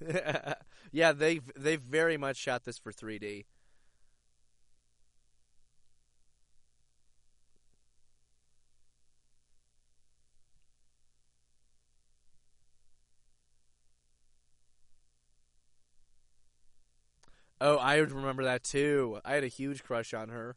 yeah, 0.92 1.12
they 1.12 1.40
they 1.56 1.76
very 1.76 2.16
much 2.16 2.36
shot 2.36 2.64
this 2.64 2.78
for 2.78 2.92
3D. 2.92 3.44
Oh, 17.60 17.76
I 17.76 17.96
remember 17.96 18.44
that 18.44 18.64
too. 18.64 19.20
I 19.24 19.34
had 19.34 19.44
a 19.44 19.48
huge 19.48 19.84
crush 19.84 20.14
on 20.14 20.30
her. 20.30 20.56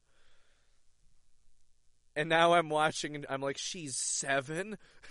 And 2.16 2.30
now 2.30 2.54
I'm 2.54 2.70
watching 2.70 3.16
and 3.16 3.26
I'm 3.30 3.42
like, 3.42 3.58
she's 3.58 3.98
seven? 3.98 4.78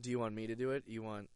do 0.00 0.10
you 0.10 0.18
want 0.18 0.34
me 0.34 0.46
to 0.48 0.54
do 0.54 0.72
it? 0.72 0.84
You 0.86 1.02
want. 1.02 1.30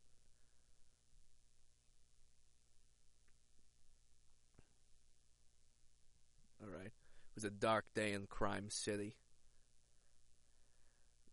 Alright. 6.62 6.87
It 6.87 6.92
was 7.37 7.44
a 7.44 7.50
dark 7.50 7.87
day 7.94 8.12
in 8.12 8.26
Crime 8.26 8.68
City 8.68 9.14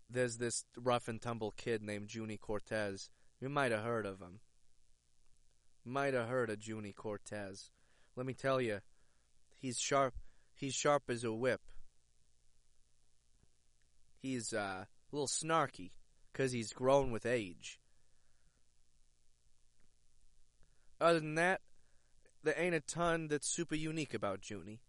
there's 0.10 0.38
this 0.38 0.66
rough 0.78 1.08
and 1.08 1.22
tumble 1.22 1.52
kid 1.52 1.82
named 1.82 2.14
Junie 2.14 2.38
Cortez. 2.38 3.10
You 3.40 3.50
might 3.50 3.72
have 3.72 3.84
heard 3.84 4.06
of 4.06 4.20
him. 4.20 4.40
Might 5.86 6.14
have 6.14 6.28
heard 6.28 6.50
of 6.50 6.66
Junie 6.66 6.94
Cortez. 6.94 7.72
Let 8.16 8.26
me 8.26 8.34
tell 8.34 8.60
you, 8.60 8.80
he's 9.58 9.80
sharp. 9.80 10.16
He's 10.54 10.74
sharp 10.74 11.04
as 11.10 11.24
a 11.24 11.32
whip. 11.32 11.62
He's 14.18 14.54
uh, 14.54 14.86
a 14.86 14.88
little 15.12 15.28
snarky 15.28 15.92
because 16.32 16.52
he's 16.52 16.74
grown 16.74 17.12
with 17.12 17.26
age. 17.26 17.80
Other 21.00 21.20
than 21.20 21.36
that, 21.36 21.62
there 22.44 22.56
ain't 22.58 22.76
a 22.76 22.80
ton 22.80 23.28
that's 23.28 23.48
super 23.48 23.76
unique 23.76 24.14
about 24.14 24.50
Junie, 24.50 24.82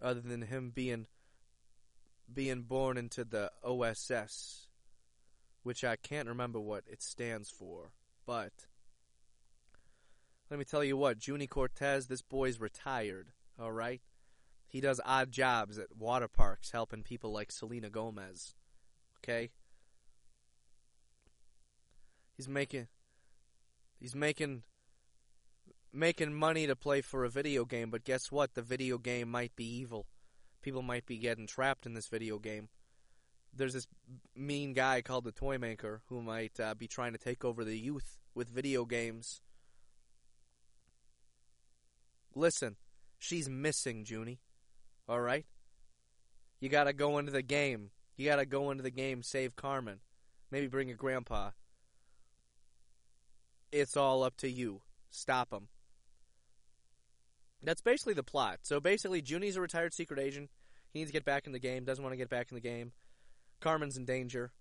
other 0.00 0.20
than 0.20 0.42
him 0.42 0.72
being 0.74 1.06
being 2.34 2.62
born 2.62 2.96
into 2.96 3.24
the 3.24 3.50
OSS, 3.62 4.66
which 5.62 5.84
I 5.84 5.96
can't 5.96 6.28
remember 6.28 6.60
what 6.60 6.84
it 6.86 7.02
stands 7.02 7.50
for, 7.50 7.92
but 8.26 8.52
let 10.50 10.58
me 10.58 10.64
tell 10.64 10.84
you 10.84 10.96
what, 10.96 11.26
Junie 11.26 11.46
Cortez, 11.46 12.06
this 12.06 12.22
boy's 12.22 12.60
retired, 12.60 13.28
all 13.58 13.72
right? 13.72 14.02
He 14.66 14.80
does 14.80 15.00
odd 15.04 15.30
jobs 15.30 15.78
at 15.78 15.96
water 15.96 16.28
parks 16.28 16.70
helping 16.70 17.02
people 17.02 17.32
like 17.32 17.52
Selena 17.52 17.90
Gomez. 17.90 18.54
Okay? 19.18 19.50
He's 22.36 22.48
making 22.48 22.88
he's 24.00 24.14
making 24.14 24.62
making 25.92 26.34
money 26.34 26.66
to 26.66 26.74
play 26.74 27.02
for 27.02 27.24
a 27.24 27.30
video 27.30 27.64
game, 27.64 27.90
but 27.90 28.04
guess 28.04 28.32
what? 28.32 28.54
The 28.54 28.62
video 28.62 28.98
game 28.98 29.30
might 29.30 29.54
be 29.54 29.64
evil 29.64 30.06
people 30.62 30.82
might 30.82 31.06
be 31.06 31.18
getting 31.18 31.46
trapped 31.46 31.86
in 31.86 31.94
this 31.94 32.08
video 32.08 32.38
game. 32.38 32.68
There's 33.54 33.74
this 33.74 33.86
mean 34.34 34.72
guy 34.72 35.02
called 35.02 35.24
the 35.24 35.32
Toy 35.32 35.58
Maker 35.58 36.00
who 36.08 36.22
might 36.22 36.58
uh, 36.58 36.74
be 36.74 36.88
trying 36.88 37.12
to 37.12 37.18
take 37.18 37.44
over 37.44 37.64
the 37.64 37.78
youth 37.78 38.18
with 38.34 38.48
video 38.48 38.84
games. 38.84 39.42
Listen, 42.34 42.76
she's 43.18 43.48
missing, 43.48 44.06
Junie. 44.08 44.40
All 45.06 45.20
right? 45.20 45.44
You 46.60 46.68
got 46.68 46.84
to 46.84 46.92
go 46.92 47.18
into 47.18 47.32
the 47.32 47.42
game. 47.42 47.90
You 48.16 48.26
got 48.26 48.36
to 48.36 48.46
go 48.46 48.70
into 48.70 48.82
the 48.82 48.90
game, 48.90 49.22
save 49.22 49.56
Carmen. 49.56 50.00
Maybe 50.50 50.66
bring 50.66 50.88
your 50.88 50.96
grandpa. 50.96 51.50
It's 53.70 53.96
all 53.96 54.22
up 54.22 54.36
to 54.38 54.50
you. 54.50 54.82
Stop 55.10 55.52
him. 55.52 55.68
That's 57.62 57.80
basically 57.80 58.14
the 58.14 58.22
plot. 58.24 58.60
So 58.62 58.80
basically, 58.80 59.22
Junie's 59.22 59.56
a 59.56 59.60
retired 59.60 59.94
secret 59.94 60.18
agent. 60.18 60.50
He 60.92 60.98
needs 61.00 61.10
to 61.10 61.12
get 61.12 61.24
back 61.24 61.46
in 61.46 61.52
the 61.52 61.58
game. 61.58 61.84
Doesn't 61.84 62.02
want 62.02 62.12
to 62.12 62.16
get 62.18 62.28
back 62.28 62.50
in 62.50 62.54
the 62.56 62.60
game. 62.60 62.92
Carmen's 63.60 63.96
in 63.96 64.04
danger. 64.04 64.52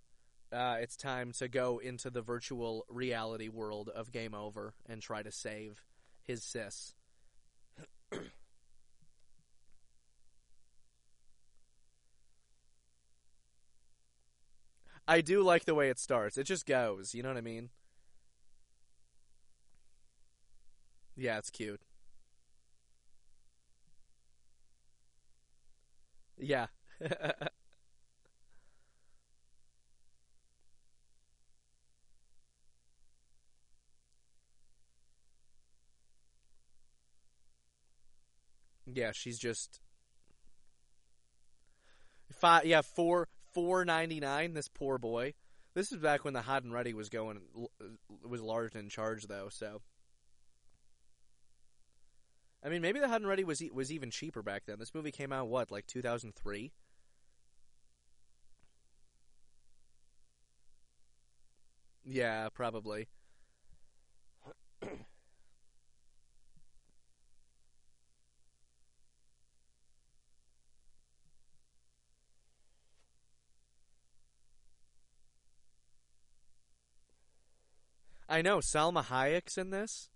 uh, 0.52 0.78
it's 0.80 0.96
time 0.98 1.32
to 1.34 1.48
go 1.48 1.80
into 1.80 2.10
the 2.10 2.22
virtual 2.22 2.86
reality 2.90 3.48
world 3.50 3.90
of 3.90 4.12
Game 4.12 4.34
Over 4.34 4.74
and 4.88 5.02
try 5.02 5.24
to 5.24 5.32
save 5.32 5.84
his 6.24 6.44
sis. 6.44 6.94
I 15.08 15.22
do 15.22 15.42
like 15.44 15.66
the 15.66 15.76
way 15.76 15.90
it 15.90 16.00
starts. 16.00 16.38
It 16.38 16.44
just 16.46 16.66
goes. 16.66 17.14
You 17.14 17.24
know 17.24 17.30
what 17.30 17.38
I 17.38 17.42
mean? 17.42 17.70
Yeah, 21.16 21.38
it's 21.38 21.50
cute. 21.50 21.82
Yeah. 26.42 26.68
yeah, 38.86 39.12
she's 39.14 39.38
just 39.38 39.80
five. 42.40 42.66
Yeah, 42.66 42.82
four 42.82 43.28
four 43.54 43.86
ninety 43.86 44.20
nine. 44.20 44.54
This 44.54 44.68
poor 44.68 44.98
boy. 44.98 45.34
This 45.74 45.92
is 45.92 46.00
back 46.00 46.26
when 46.26 46.34
the 46.34 46.42
hot 46.42 46.64
and 46.64 46.74
ready 46.74 46.94
was 46.94 47.10
going 47.10 47.40
was 48.28 48.42
large 48.42 48.76
in 48.76 48.90
charge 48.90 49.28
though. 49.28 49.50
So, 49.50 49.82
I 52.64 52.70
mean, 52.70 52.82
maybe 52.82 53.00
the 53.00 53.08
hot 53.08 53.22
and 53.22 53.28
ready 53.28 53.44
was 53.44 53.64
was 53.74 53.92
even 53.92 54.12
cheaper 54.12 54.44
back 54.44 54.64
then. 54.66 54.78
This 54.80 54.94
movie 54.94 55.12
came 55.12 55.32
out 55.34 55.48
what 55.48 55.72
like 55.72 55.88
two 55.88 56.02
thousand 56.02 56.36
three. 56.36 56.72
Yeah, 62.06 62.50
probably. 62.50 63.08
I 78.30 78.42
know 78.42 78.60
Salma 78.60 79.04
Hayek's 79.04 79.58
in 79.58 79.72
this. 79.72 80.11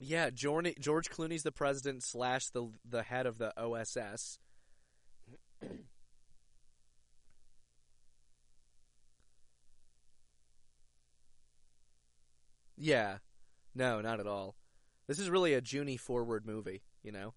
Yeah, 0.00 0.30
George, 0.30 1.10
Clooney's 1.10 1.42
the 1.42 1.52
president 1.52 2.02
slash 2.04 2.46
the 2.50 2.70
the 2.88 3.02
head 3.02 3.26
of 3.26 3.38
the 3.38 3.52
OSS. 3.60 4.38
yeah, 12.76 13.18
no, 13.74 14.00
not 14.00 14.20
at 14.20 14.26
all. 14.26 14.54
This 15.08 15.18
is 15.18 15.30
really 15.30 15.54
a 15.54 15.62
Junie 15.64 15.96
forward 15.96 16.46
movie, 16.46 16.82
you 17.02 17.12
know. 17.12 17.34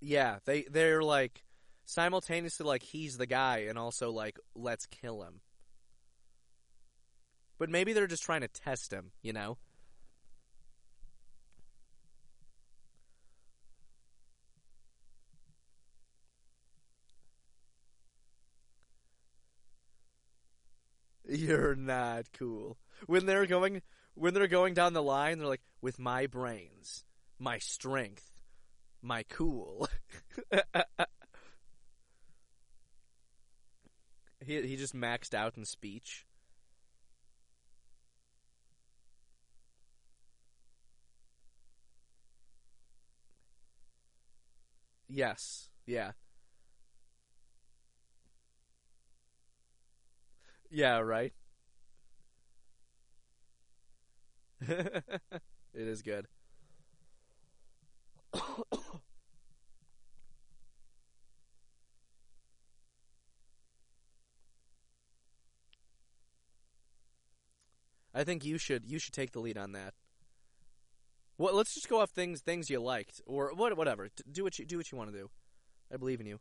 Yeah, 0.00 0.38
they 0.44 0.62
they're 0.62 1.02
like 1.02 1.42
simultaneously 1.88 2.66
like 2.66 2.82
he's 2.82 3.16
the 3.16 3.26
guy 3.26 3.64
and 3.68 3.78
also 3.78 4.10
like 4.10 4.38
let's 4.54 4.86
kill 4.86 5.22
him. 5.22 5.40
But 7.58 7.70
maybe 7.70 7.92
they're 7.92 8.06
just 8.06 8.22
trying 8.22 8.42
to 8.42 8.48
test 8.48 8.92
him, 8.92 9.10
you 9.22 9.32
know? 9.32 9.56
You're 21.26 21.74
not 21.74 22.26
cool. 22.38 22.78
When 23.06 23.26
they're 23.26 23.46
going 23.46 23.82
when 24.14 24.34
they're 24.34 24.46
going 24.46 24.74
down 24.74 24.92
the 24.92 25.02
line, 25.02 25.38
they're 25.38 25.46
like, 25.46 25.62
with 25.80 25.98
my 25.98 26.26
brains, 26.26 27.04
my 27.38 27.58
strength, 27.58 28.30
my 29.00 29.24
cool. 29.28 29.88
he 34.48 34.66
he 34.66 34.76
just 34.76 34.96
maxed 34.96 35.34
out 35.34 35.56
in 35.58 35.64
speech. 35.66 36.26
Yes. 45.08 45.68
Yeah. 45.86 46.12
Yeah, 50.70 50.98
right. 50.98 51.32
it 54.68 55.22
is 55.74 56.02
good. 56.02 56.26
I 68.18 68.24
think 68.24 68.44
you 68.44 68.58
should 68.58 68.84
you 68.84 68.98
should 68.98 69.14
take 69.14 69.30
the 69.30 69.38
lead 69.38 69.56
on 69.56 69.70
that. 69.72 69.94
Well, 71.38 71.54
let's 71.54 71.72
just 71.72 71.88
go 71.88 72.00
off 72.00 72.10
things 72.10 72.40
things 72.40 72.68
you 72.68 72.80
liked 72.80 73.20
or 73.26 73.52
what 73.54 73.76
whatever. 73.76 74.08
Do 74.30 74.42
what 74.42 74.58
you 74.58 74.64
do 74.66 74.76
what 74.76 74.90
you 74.90 74.98
want 74.98 75.12
to 75.12 75.16
do. 75.16 75.30
I 75.92 75.98
believe 75.98 76.20
in 76.20 76.26
you. 76.26 76.40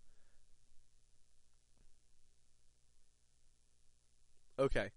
Okay. 4.58 4.90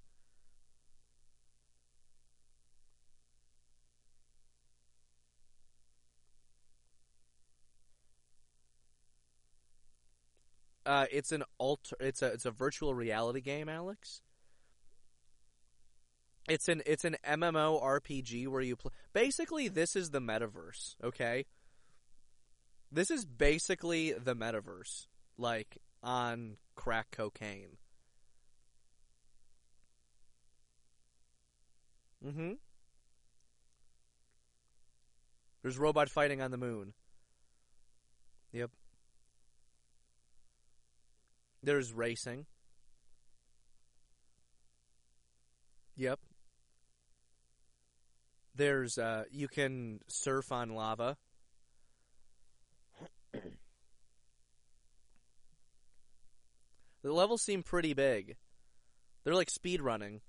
Uh, 10.87 11.05
it's 11.13 11.31
an 11.31 11.45
alter. 11.59 11.97
It's 12.01 12.23
a 12.23 12.29
it's 12.29 12.47
a 12.47 12.51
virtual 12.51 12.95
reality 12.95 13.43
game, 13.43 13.69
Alex. 13.69 14.23
It's 16.51 16.69
an 16.69 16.83
it's 16.85 17.05
an 17.05 17.17
MMO 17.25 17.81
RPG 17.81 18.49
where 18.49 18.61
you 18.61 18.75
play. 18.75 18.91
Basically, 19.13 19.69
this 19.69 19.95
is 19.95 20.11
the 20.11 20.21
metaverse. 20.21 20.97
Okay. 21.03 21.47
This 22.91 23.09
is 23.09 23.25
basically 23.25 24.13
the 24.13 24.35
metaverse, 24.35 25.07
like 25.39 25.79
on 26.03 26.57
crack 26.75 27.13
cocaine. 27.13 27.77
Mm-hmm. 32.27 32.55
There's 35.63 35.79
robot 35.79 36.09
fighting 36.09 36.43
on 36.43 36.51
the 36.51 36.57
moon. 36.57 36.95
Yep. 38.51 38.73
There's 41.63 41.93
racing. 41.93 42.47
Yep. 45.97 46.19
There's 48.61 48.99
uh 48.99 49.25
you 49.31 49.49
can 49.49 50.01
surf 50.07 50.53
on 50.53 50.75
lava. 50.75 51.17
the 53.33 53.41
levels 57.11 57.41
seem 57.41 57.63
pretty 57.63 57.95
big. 57.95 58.37
They're 59.25 59.35
like 59.35 59.49
speed 59.49 59.81
running. 59.81 60.21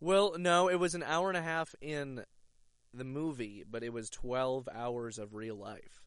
Well, 0.00 0.34
no, 0.36 0.68
it 0.68 0.80
was 0.80 0.96
an 0.96 1.04
hour 1.04 1.28
and 1.28 1.38
a 1.38 1.42
half 1.42 1.76
in 1.80 2.24
the 2.92 3.04
movie, 3.04 3.62
but 3.70 3.84
it 3.84 3.92
was 3.92 4.10
12 4.10 4.68
hours 4.74 5.16
of 5.16 5.36
real 5.36 5.54
life. 5.54 6.03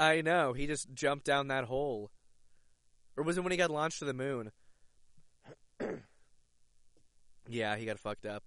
I 0.00 0.22
know. 0.22 0.54
He 0.54 0.66
just 0.66 0.94
jumped 0.94 1.26
down 1.26 1.48
that 1.48 1.64
hole. 1.64 2.10
Or 3.18 3.22
was 3.22 3.36
it 3.36 3.42
when 3.42 3.50
he 3.50 3.58
got 3.58 3.70
launched 3.70 3.98
to 3.98 4.06
the 4.06 4.14
moon? 4.14 4.50
yeah, 7.48 7.76
he 7.76 7.84
got 7.84 7.98
fucked 7.98 8.24
up. 8.24 8.42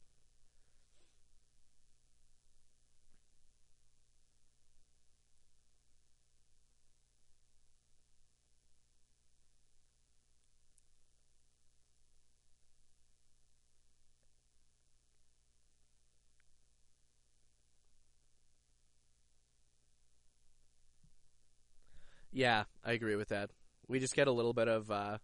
Yeah, 22.33 22.63
I 22.83 22.93
agree 22.93 23.15
with 23.15 23.29
that. 23.29 23.51
We 23.87 23.99
just 23.99 24.15
get 24.15 24.27
a 24.27 24.31
little 24.31 24.53
bit 24.53 24.67
of 24.67 24.89
uh, 24.89 25.19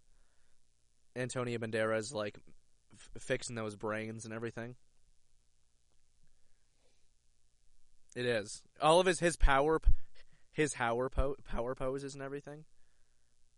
Antonio 1.16 1.58
Banderas 1.58 2.14
like 2.14 2.38
f- 2.94 3.10
fixing 3.20 3.56
those 3.56 3.74
brains 3.74 4.24
and 4.24 4.32
everything. 4.32 4.76
It 8.14 8.26
is 8.26 8.62
all 8.80 9.00
of 9.00 9.06
his 9.06 9.18
his 9.20 9.36
power, 9.36 9.80
his 10.52 10.74
power 10.74 11.08
po- 11.08 11.36
power 11.44 11.74
poses 11.74 12.14
and 12.14 12.22
everything 12.22 12.64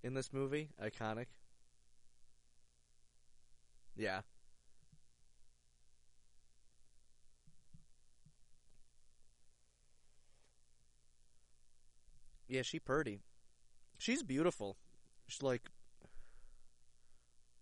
in 0.03 0.15
this 0.15 0.33
movie 0.33 0.71
iconic. 0.83 1.27
Yeah. 3.97 4.23
Yeah, 12.47 12.63
she 12.63 12.79
purdy. 12.79 13.23
She's 14.03 14.25
beautiful. 14.25 14.77
She's 15.29 15.43
like, 15.45 15.63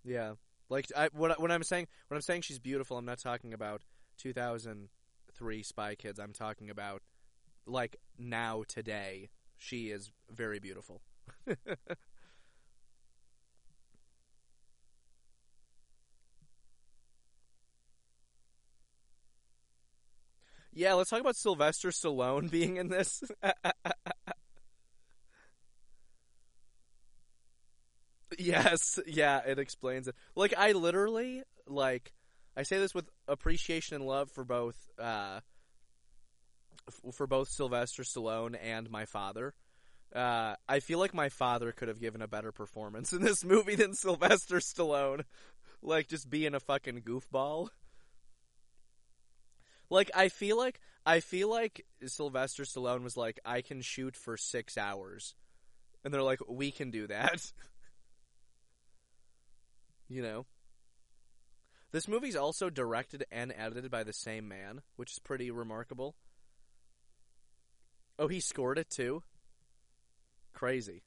yeah, 0.02 0.32
like 0.70 0.86
I 0.96 1.10
what 1.12 1.38
when 1.38 1.50
I'm 1.50 1.62
saying 1.62 1.86
when 2.08 2.16
I'm 2.16 2.22
saying 2.22 2.40
she's 2.40 2.58
beautiful, 2.58 2.96
I'm 2.96 3.04
not 3.04 3.18
talking 3.18 3.52
about 3.52 3.82
2003 4.16 5.62
Spy 5.62 5.94
Kids. 5.96 6.18
I'm 6.18 6.32
talking 6.32 6.70
about 6.70 7.02
like 7.66 7.98
now 8.18 8.64
today. 8.66 9.28
She 9.58 9.90
is 9.90 10.12
very 10.30 10.60
beautiful. 10.60 11.02
yeah, 20.72 20.94
let's 20.94 21.10
talk 21.10 21.20
about 21.20 21.36
Sylvester 21.36 21.90
Stallone 21.90 22.50
being 22.50 22.78
in 22.78 22.88
this. 22.88 23.22
Yes, 28.38 28.98
yeah, 29.06 29.40
it 29.46 29.58
explains 29.58 30.08
it. 30.08 30.14
Like 30.34 30.54
I 30.56 30.72
literally 30.72 31.42
like 31.66 32.12
I 32.56 32.62
say 32.62 32.78
this 32.78 32.94
with 32.94 33.08
appreciation 33.28 33.96
and 33.96 34.06
love 34.06 34.30
for 34.30 34.44
both 34.44 34.76
uh 34.98 35.40
f- 36.88 37.14
for 37.14 37.26
both 37.26 37.48
Sylvester 37.48 38.02
Stallone 38.02 38.56
and 38.60 38.90
my 38.90 39.04
father. 39.04 39.54
Uh, 40.14 40.56
I 40.68 40.80
feel 40.80 40.98
like 40.98 41.14
my 41.14 41.28
father 41.28 41.70
could 41.72 41.88
have 41.88 42.00
given 42.00 42.20
a 42.22 42.28
better 42.28 42.50
performance 42.52 43.12
in 43.14 43.22
this 43.22 43.44
movie 43.44 43.76
than 43.76 43.94
Sylvester 43.94 44.56
Stallone. 44.58 45.24
Like 45.82 46.08
just 46.08 46.28
being 46.28 46.54
a 46.54 46.60
fucking 46.60 47.00
goofball. 47.00 47.70
Like 49.88 50.10
I 50.14 50.28
feel 50.28 50.56
like 50.56 50.80
I 51.04 51.20
feel 51.20 51.48
like 51.48 51.86
Sylvester 52.06 52.62
Stallone 52.64 53.02
was 53.02 53.16
like 53.16 53.40
I 53.44 53.62
can 53.62 53.80
shoot 53.80 54.16
for 54.16 54.36
6 54.36 54.76
hours. 54.78 55.34
And 56.04 56.12
they're 56.14 56.22
like 56.22 56.40
we 56.48 56.70
can 56.70 56.90
do 56.90 57.06
that. 57.08 57.52
You 60.10 60.22
know? 60.22 60.46
This 61.92 62.08
movie's 62.08 62.36
also 62.36 62.68
directed 62.68 63.24
and 63.32 63.54
edited 63.56 63.90
by 63.90 64.04
the 64.04 64.12
same 64.12 64.46
man, 64.46 64.82
which 64.96 65.12
is 65.12 65.18
pretty 65.18 65.50
remarkable. 65.50 66.14
Oh, 68.18 68.28
he 68.28 68.40
scored 68.40 68.78
it 68.78 68.90
too? 68.90 69.22
Crazy. 70.52 71.04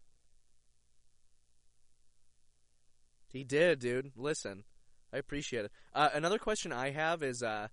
He 3.27 3.43
did, 3.43 3.79
dude. 3.79 4.11
Listen, 4.15 4.63
I 5.13 5.17
appreciate 5.17 5.65
it. 5.65 5.71
Uh, 5.93 6.09
another 6.13 6.39
question 6.39 6.71
I 6.71 6.91
have 6.91 7.23
is 7.23 7.43
uh, 7.43 7.67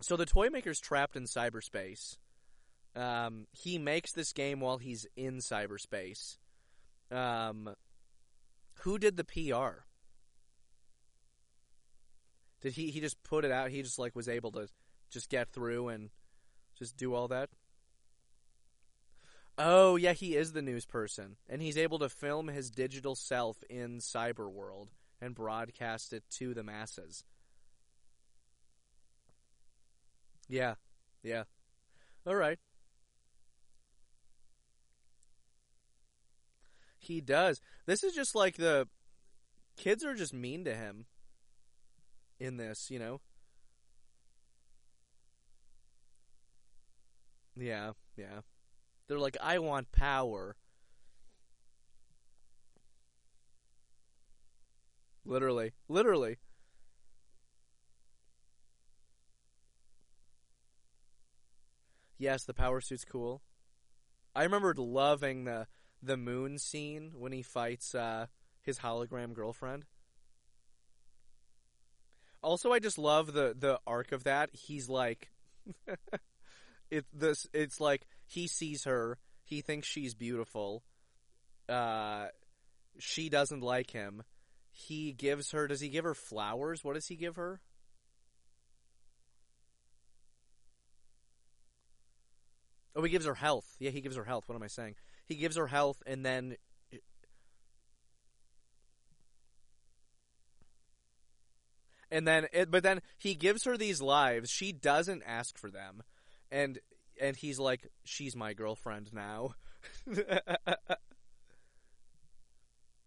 so 0.00 0.16
the 0.16 0.26
toy 0.26 0.50
maker's 0.50 0.80
trapped 0.80 1.16
in 1.16 1.24
cyberspace. 1.24 2.18
Um, 2.96 3.46
he 3.52 3.78
makes 3.78 4.12
this 4.12 4.32
game 4.32 4.60
while 4.60 4.78
he's 4.78 5.06
in 5.16 5.38
cyberspace. 5.38 6.38
Um, 7.10 7.74
who 8.80 8.98
did 8.98 9.16
the 9.16 9.24
PR? 9.24 9.84
Did 12.64 12.72
he 12.72 12.90
he 12.90 13.00
just 13.00 13.22
put 13.22 13.44
it 13.44 13.52
out? 13.52 13.68
He 13.68 13.82
just 13.82 13.98
like 13.98 14.16
was 14.16 14.26
able 14.26 14.50
to 14.52 14.68
just 15.10 15.28
get 15.28 15.52
through 15.52 15.88
and 15.88 16.08
just 16.78 16.96
do 16.96 17.12
all 17.12 17.28
that? 17.28 17.50
Oh, 19.58 19.96
yeah, 19.96 20.14
he 20.14 20.34
is 20.34 20.52
the 20.54 20.62
news 20.62 20.86
person 20.86 21.36
and 21.46 21.60
he's 21.60 21.76
able 21.76 21.98
to 21.98 22.08
film 22.08 22.48
his 22.48 22.70
digital 22.70 23.14
self 23.14 23.62
in 23.68 23.98
cyber 23.98 24.50
world 24.50 24.88
and 25.20 25.34
broadcast 25.34 26.14
it 26.14 26.24
to 26.38 26.54
the 26.54 26.62
masses. 26.62 27.22
Yeah. 30.48 30.76
Yeah. 31.22 31.44
All 32.26 32.34
right. 32.34 32.58
He 36.98 37.20
does. 37.20 37.60
This 37.84 38.02
is 38.02 38.14
just 38.14 38.34
like 38.34 38.56
the 38.56 38.88
kids 39.76 40.02
are 40.02 40.14
just 40.14 40.32
mean 40.32 40.64
to 40.64 40.74
him 40.74 41.04
in 42.44 42.56
this, 42.56 42.90
you 42.90 42.98
know? 42.98 43.20
Yeah, 47.56 47.92
yeah. 48.16 48.40
They're 49.08 49.18
like, 49.18 49.36
I 49.40 49.58
want 49.58 49.92
power. 49.92 50.56
Literally. 55.24 55.72
Literally. 55.88 56.38
Yes, 62.18 62.44
the 62.44 62.54
power 62.54 62.80
suit's 62.80 63.04
cool. 63.04 63.42
I 64.34 64.44
remembered 64.44 64.78
loving 64.78 65.44
the 65.44 65.66
the 66.02 66.16
moon 66.16 66.58
scene 66.58 67.12
when 67.14 67.32
he 67.32 67.42
fights 67.42 67.94
uh, 67.94 68.26
his 68.60 68.78
hologram 68.80 69.32
girlfriend. 69.32 69.84
Also, 72.44 72.72
I 72.72 72.78
just 72.78 72.98
love 72.98 73.32
the 73.32 73.56
the 73.58 73.80
arc 73.86 74.12
of 74.12 74.24
that. 74.24 74.50
He's 74.52 74.88
like, 74.88 75.30
it 76.90 77.06
this 77.12 77.46
it's 77.54 77.80
like 77.80 78.06
he 78.26 78.46
sees 78.46 78.84
her, 78.84 79.18
he 79.44 79.62
thinks 79.62 79.88
she's 79.88 80.14
beautiful. 80.14 80.82
Uh, 81.68 82.26
she 82.98 83.30
doesn't 83.30 83.62
like 83.62 83.90
him. 83.90 84.22
He 84.70 85.12
gives 85.12 85.52
her. 85.52 85.66
Does 85.66 85.80
he 85.80 85.88
give 85.88 86.04
her 86.04 86.14
flowers? 86.14 86.84
What 86.84 86.94
does 86.94 87.06
he 87.06 87.16
give 87.16 87.36
her? 87.36 87.60
Oh, 92.94 93.02
he 93.02 93.10
gives 93.10 93.24
her 93.24 93.34
health. 93.34 93.66
Yeah, 93.78 93.90
he 93.90 94.02
gives 94.02 94.16
her 94.16 94.24
health. 94.24 94.44
What 94.46 94.54
am 94.54 94.62
I 94.62 94.68
saying? 94.68 94.96
He 95.24 95.36
gives 95.36 95.56
her 95.56 95.66
health, 95.66 96.02
and 96.06 96.26
then 96.26 96.56
and 102.14 102.28
then 102.28 102.46
it, 102.52 102.70
but 102.70 102.84
then 102.84 103.02
he 103.18 103.34
gives 103.34 103.64
her 103.64 103.76
these 103.76 104.00
lives. 104.00 104.48
She 104.48 104.70
doesn't 104.72 105.24
ask 105.26 105.58
for 105.58 105.68
them. 105.68 106.04
And 106.50 106.78
and 107.20 107.36
he's 107.36 107.58
like 107.58 107.90
she's 108.04 108.36
my 108.36 108.54
girlfriend 108.54 109.12
now. 109.12 109.56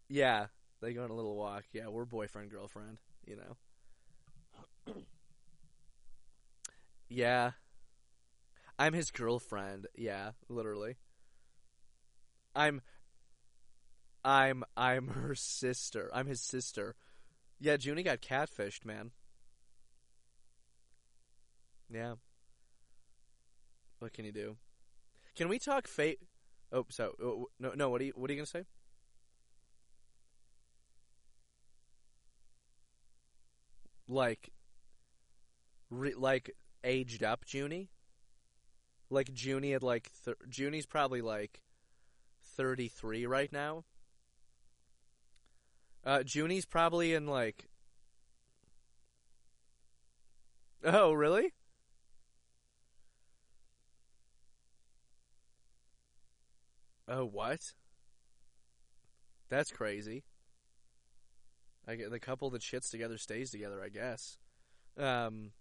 Yeah 0.10 0.46
they 0.82 0.94
go 0.94 1.04
on 1.04 1.10
a 1.10 1.14
little 1.14 1.36
walk. 1.36 1.66
Yeah 1.74 1.88
we're 1.90 2.06
boyfriend 2.06 2.50
girlfriend 2.52 3.00
you 3.26 3.38
know. 3.38 4.94
Yeah. 7.10 7.52
I'm 8.80 8.94
his 8.94 9.12
girlfriend. 9.12 9.88
Yeah 9.96 10.32
literally. 10.50 10.98
I'm 12.56 12.82
i'm 14.24 14.64
i'm 14.76 15.08
her 15.10 15.36
sister. 15.36 16.10
I'm 16.14 16.28
his 16.28 16.42
sister 16.42 16.96
yeah, 17.60 17.78
Junie 17.80 18.04
got 18.04 18.22
catfished, 18.22 18.86
man. 18.86 19.12
Yeah. 21.90 22.16
What 24.00 24.14
can 24.14 24.26
you 24.26 24.32
do? 24.32 24.58
Can 25.36 25.50
we 25.50 25.60
talk 25.60 25.88
fate? 25.88 26.20
Oh, 26.72 26.86
so 26.90 27.14
uh, 27.24 27.46
no, 27.60 27.74
no. 27.76 27.90
What 27.90 28.02
are 28.02 28.06
you? 28.06 28.14
What 28.16 28.30
are 28.30 28.34
you 28.34 28.40
gonna 28.40 28.46
say? 28.46 28.66
Like, 34.10 34.52
re, 35.90 36.14
like 36.14 36.52
aged 36.84 37.24
up 37.24 37.46
Junie. 37.52 37.90
Like 39.10 39.32
Junie 39.34 39.72
had 39.72 39.84
like 39.84 40.12
th- 40.26 40.38
Junie's 40.50 40.86
probably 40.86 41.22
like 41.22 41.62
thirty 42.44 42.88
three 42.88 43.26
right 43.26 43.52
now. 43.52 43.86
Uh, 46.08 46.24
Junie's 46.24 46.66
probably 46.66 47.14
in 47.14 47.28
like. 47.28 47.68
Oh, 50.82 51.12
really? 51.12 51.52
Oh, 57.10 57.26
what? 57.26 57.74
That's 59.50 59.70
crazy. 59.70 60.24
I 61.86 61.96
get 61.96 62.10
the 62.10 62.20
couple 62.20 62.50
that 62.52 62.62
shits 62.62 62.90
together 62.90 63.18
stays 63.18 63.52
together, 63.52 63.84
I 63.84 63.90
guess. 63.90 64.38
Um. 64.98 65.52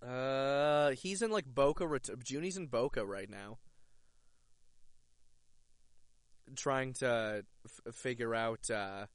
Uh, 0.00 0.90
he's 0.92 1.22
in 1.22 1.32
like 1.32 1.46
Boca. 1.46 1.88
Junie's 2.22 2.56
in 2.56 2.68
Boca 2.68 3.04
right 3.04 3.28
now. 3.28 3.58
Trying 6.54 6.94
to 6.94 7.44
f- 7.64 7.94
figure 7.94 8.34
out. 8.34 8.70
Uh, 8.70 9.06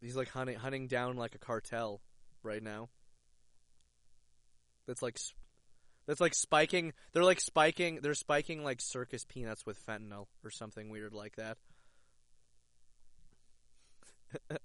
he's 0.00 0.16
like 0.16 0.28
hunting 0.28 0.56
hunting 0.56 0.86
down 0.86 1.16
like 1.16 1.34
a 1.34 1.38
cartel 1.38 2.00
right 2.42 2.62
now. 2.62 2.88
That's 4.86 5.02
like 5.02 5.18
that's 6.06 6.20
like 6.20 6.34
spiking. 6.34 6.92
They're 7.12 7.24
like 7.24 7.40
spiking. 7.40 8.00
They're 8.02 8.14
spiking 8.14 8.62
like 8.62 8.80
circus 8.80 9.24
peanuts 9.24 9.64
with 9.64 9.84
fentanyl 9.86 10.26
or 10.44 10.50
something 10.50 10.90
weird 10.90 11.14
like 11.14 11.36
that. 11.36 11.58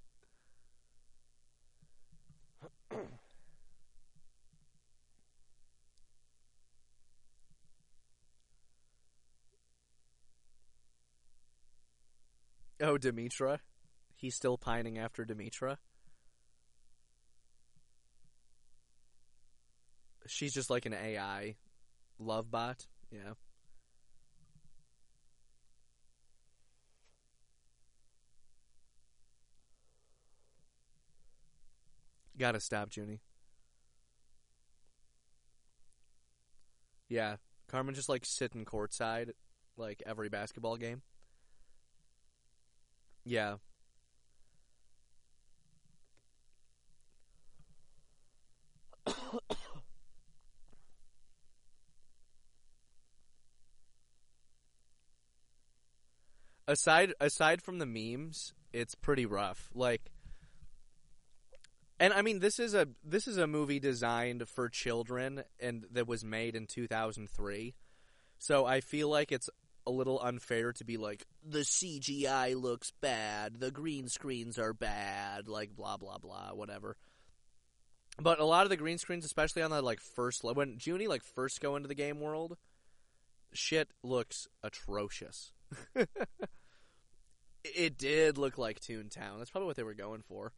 Oh, 12.90 12.98
Demetra. 12.98 13.60
He's 14.16 14.34
still 14.34 14.58
pining 14.58 14.98
after 14.98 15.24
Demetra. 15.24 15.76
She's 20.26 20.52
just 20.52 20.70
like 20.70 20.86
an 20.86 20.94
AI 20.94 21.54
love 22.18 22.50
bot. 22.50 22.88
Yeah. 23.12 23.34
Gotta 32.36 32.58
stop, 32.58 32.88
Junie. 32.96 33.20
Yeah. 37.08 37.36
Carmen 37.68 37.94
just 37.94 38.08
like 38.08 38.24
sitting 38.24 38.64
courtside 38.64 39.30
like 39.76 40.02
every 40.04 40.28
basketball 40.28 40.76
game. 40.76 41.02
Yeah. 43.24 43.56
aside 56.70 57.12
aside 57.20 57.60
from 57.60 57.78
the 57.78 57.86
memes, 57.86 58.54
it's 58.72 58.94
pretty 58.94 59.26
rough. 59.26 59.70
Like 59.74 60.10
and 61.98 62.14
I 62.14 62.22
mean 62.22 62.38
this 62.38 62.58
is 62.58 62.74
a 62.74 62.88
this 63.04 63.26
is 63.26 63.36
a 63.36 63.46
movie 63.46 63.80
designed 63.80 64.48
for 64.48 64.68
children 64.68 65.42
and 65.58 65.84
that 65.90 66.06
was 66.06 66.24
made 66.24 66.56
in 66.56 66.66
2003. 66.66 67.74
So 68.38 68.64
I 68.64 68.80
feel 68.80 69.08
like 69.08 69.32
it's 69.32 69.50
a 69.90 69.92
little 69.92 70.20
unfair 70.22 70.72
to 70.74 70.84
be 70.84 70.96
like 70.96 71.26
the 71.44 71.60
CGI 71.60 72.60
looks 72.60 72.92
bad, 73.00 73.58
the 73.58 73.70
green 73.70 74.08
screens 74.08 74.58
are 74.58 74.72
bad, 74.72 75.48
like 75.48 75.74
blah 75.74 75.96
blah 75.96 76.18
blah, 76.18 76.50
whatever. 76.54 76.96
But 78.20 78.38
a 78.38 78.44
lot 78.44 78.64
of 78.64 78.70
the 78.70 78.76
green 78.76 78.98
screens, 78.98 79.24
especially 79.24 79.62
on 79.62 79.70
the 79.70 79.82
like 79.82 80.00
first 80.00 80.44
when 80.44 80.78
Junie 80.80 81.08
like 81.08 81.22
first 81.22 81.60
go 81.60 81.76
into 81.76 81.88
the 81.88 81.94
game 81.94 82.20
world, 82.20 82.56
shit 83.52 83.88
looks 84.02 84.46
atrocious. 84.62 85.52
it 87.64 87.98
did 87.98 88.38
look 88.38 88.58
like 88.58 88.80
Toontown. 88.80 89.38
That's 89.38 89.50
probably 89.50 89.66
what 89.66 89.76
they 89.76 89.82
were 89.82 89.94
going 89.94 90.22
for. 90.22 90.52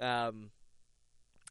Um, 0.00 0.50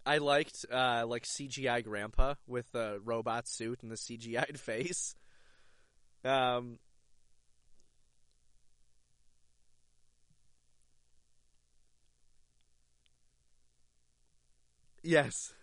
I 0.05 0.17
liked 0.17 0.65
uh, 0.71 1.05
like 1.07 1.23
CGI 1.23 1.83
Grandpa 1.83 2.35
with 2.47 2.71
the 2.71 2.99
robot 3.03 3.47
suit 3.47 3.79
and 3.83 3.91
the 3.91 3.95
CGI'd 3.95 4.59
face. 4.59 5.15
Um, 6.23 6.79
yes. 15.09 15.53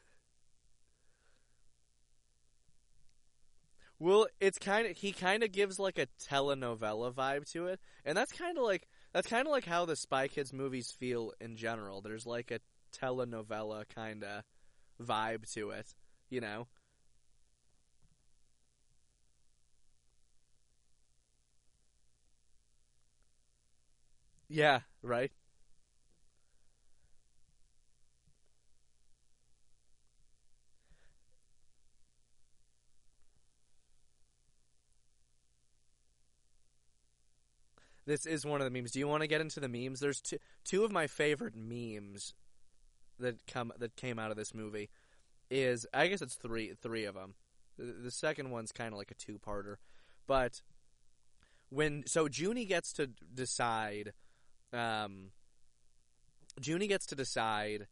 Well, 3.99 4.27
it's 4.41 4.59
kind 4.59 4.87
of 4.87 4.97
he 4.97 5.13
kind 5.13 5.43
of 5.43 5.53
gives 5.53 5.79
like 5.79 5.99
a 5.99 6.07
telenovela 6.29 7.13
vibe 7.13 7.51
to 7.53 7.67
it, 7.69 7.81
and 8.05 8.17
that's 8.17 8.33
kind 8.33 8.59
of 8.59 8.65
like 8.65 8.87
that's 9.13 9.27
kind 9.27 9.47
of 9.47 9.53
like 9.53 9.65
how 9.65 9.85
the 9.87 9.97
Spy 9.97 10.29
Kids 10.29 10.53
movies 10.53 10.91
feel 10.91 11.33
in 11.41 11.57
general. 11.57 12.01
There's 12.03 12.27
like 12.27 12.51
a 12.51 12.61
telenovela 12.99 13.85
kind 13.89 14.23
of 14.25 14.43
vibe 15.03 15.51
to 15.55 15.71
it, 15.71 15.95
you 16.31 16.41
know. 16.41 16.69
Yeah, 24.49 24.81
right. 25.03 25.33
This 38.07 38.25
is 38.25 38.47
one 38.47 38.61
of 38.61 38.65
the 38.65 38.71
memes. 38.71 38.93
Do 38.93 39.01
you 39.01 39.09
want 39.09 39.23
to 39.23 39.27
get 39.27 39.41
into 39.41 39.61
the 39.61 39.69
memes? 39.69 40.01
There's 40.01 40.21
two 40.21 40.39
two 40.65 40.85
of 40.85 40.93
my 40.93 41.07
favorite 41.07 41.55
memes 41.57 42.35
that 43.19 43.47
come 43.47 43.73
that 43.79 43.97
came 43.97 44.19
out 44.19 44.31
of 44.31 44.37
this 44.37 44.55
movie. 44.55 44.91
Is 45.51 45.87
I 45.93 46.07
guess 46.07 46.23
it's 46.23 46.37
three 46.37 46.75
three 46.81 47.05
of 47.05 47.15
them. 47.15 47.35
The, 47.77 47.93
the 48.05 48.11
second 48.11 48.51
one's 48.51 48.73
kind 48.73 48.93
of 48.93 48.99
like 48.99 49.11
a 49.11 49.15
two 49.15 49.39
parter, 49.39 49.77
but 50.27 50.63
when 51.69 52.05
so 52.07 52.29
Junie 52.33 52.65
gets 52.65 52.93
to 52.95 53.09
decide, 53.35 54.13
um, 54.73 55.31
Junie 56.63 56.87
gets 56.87 57.07
to 57.07 57.17
decide 57.17 57.89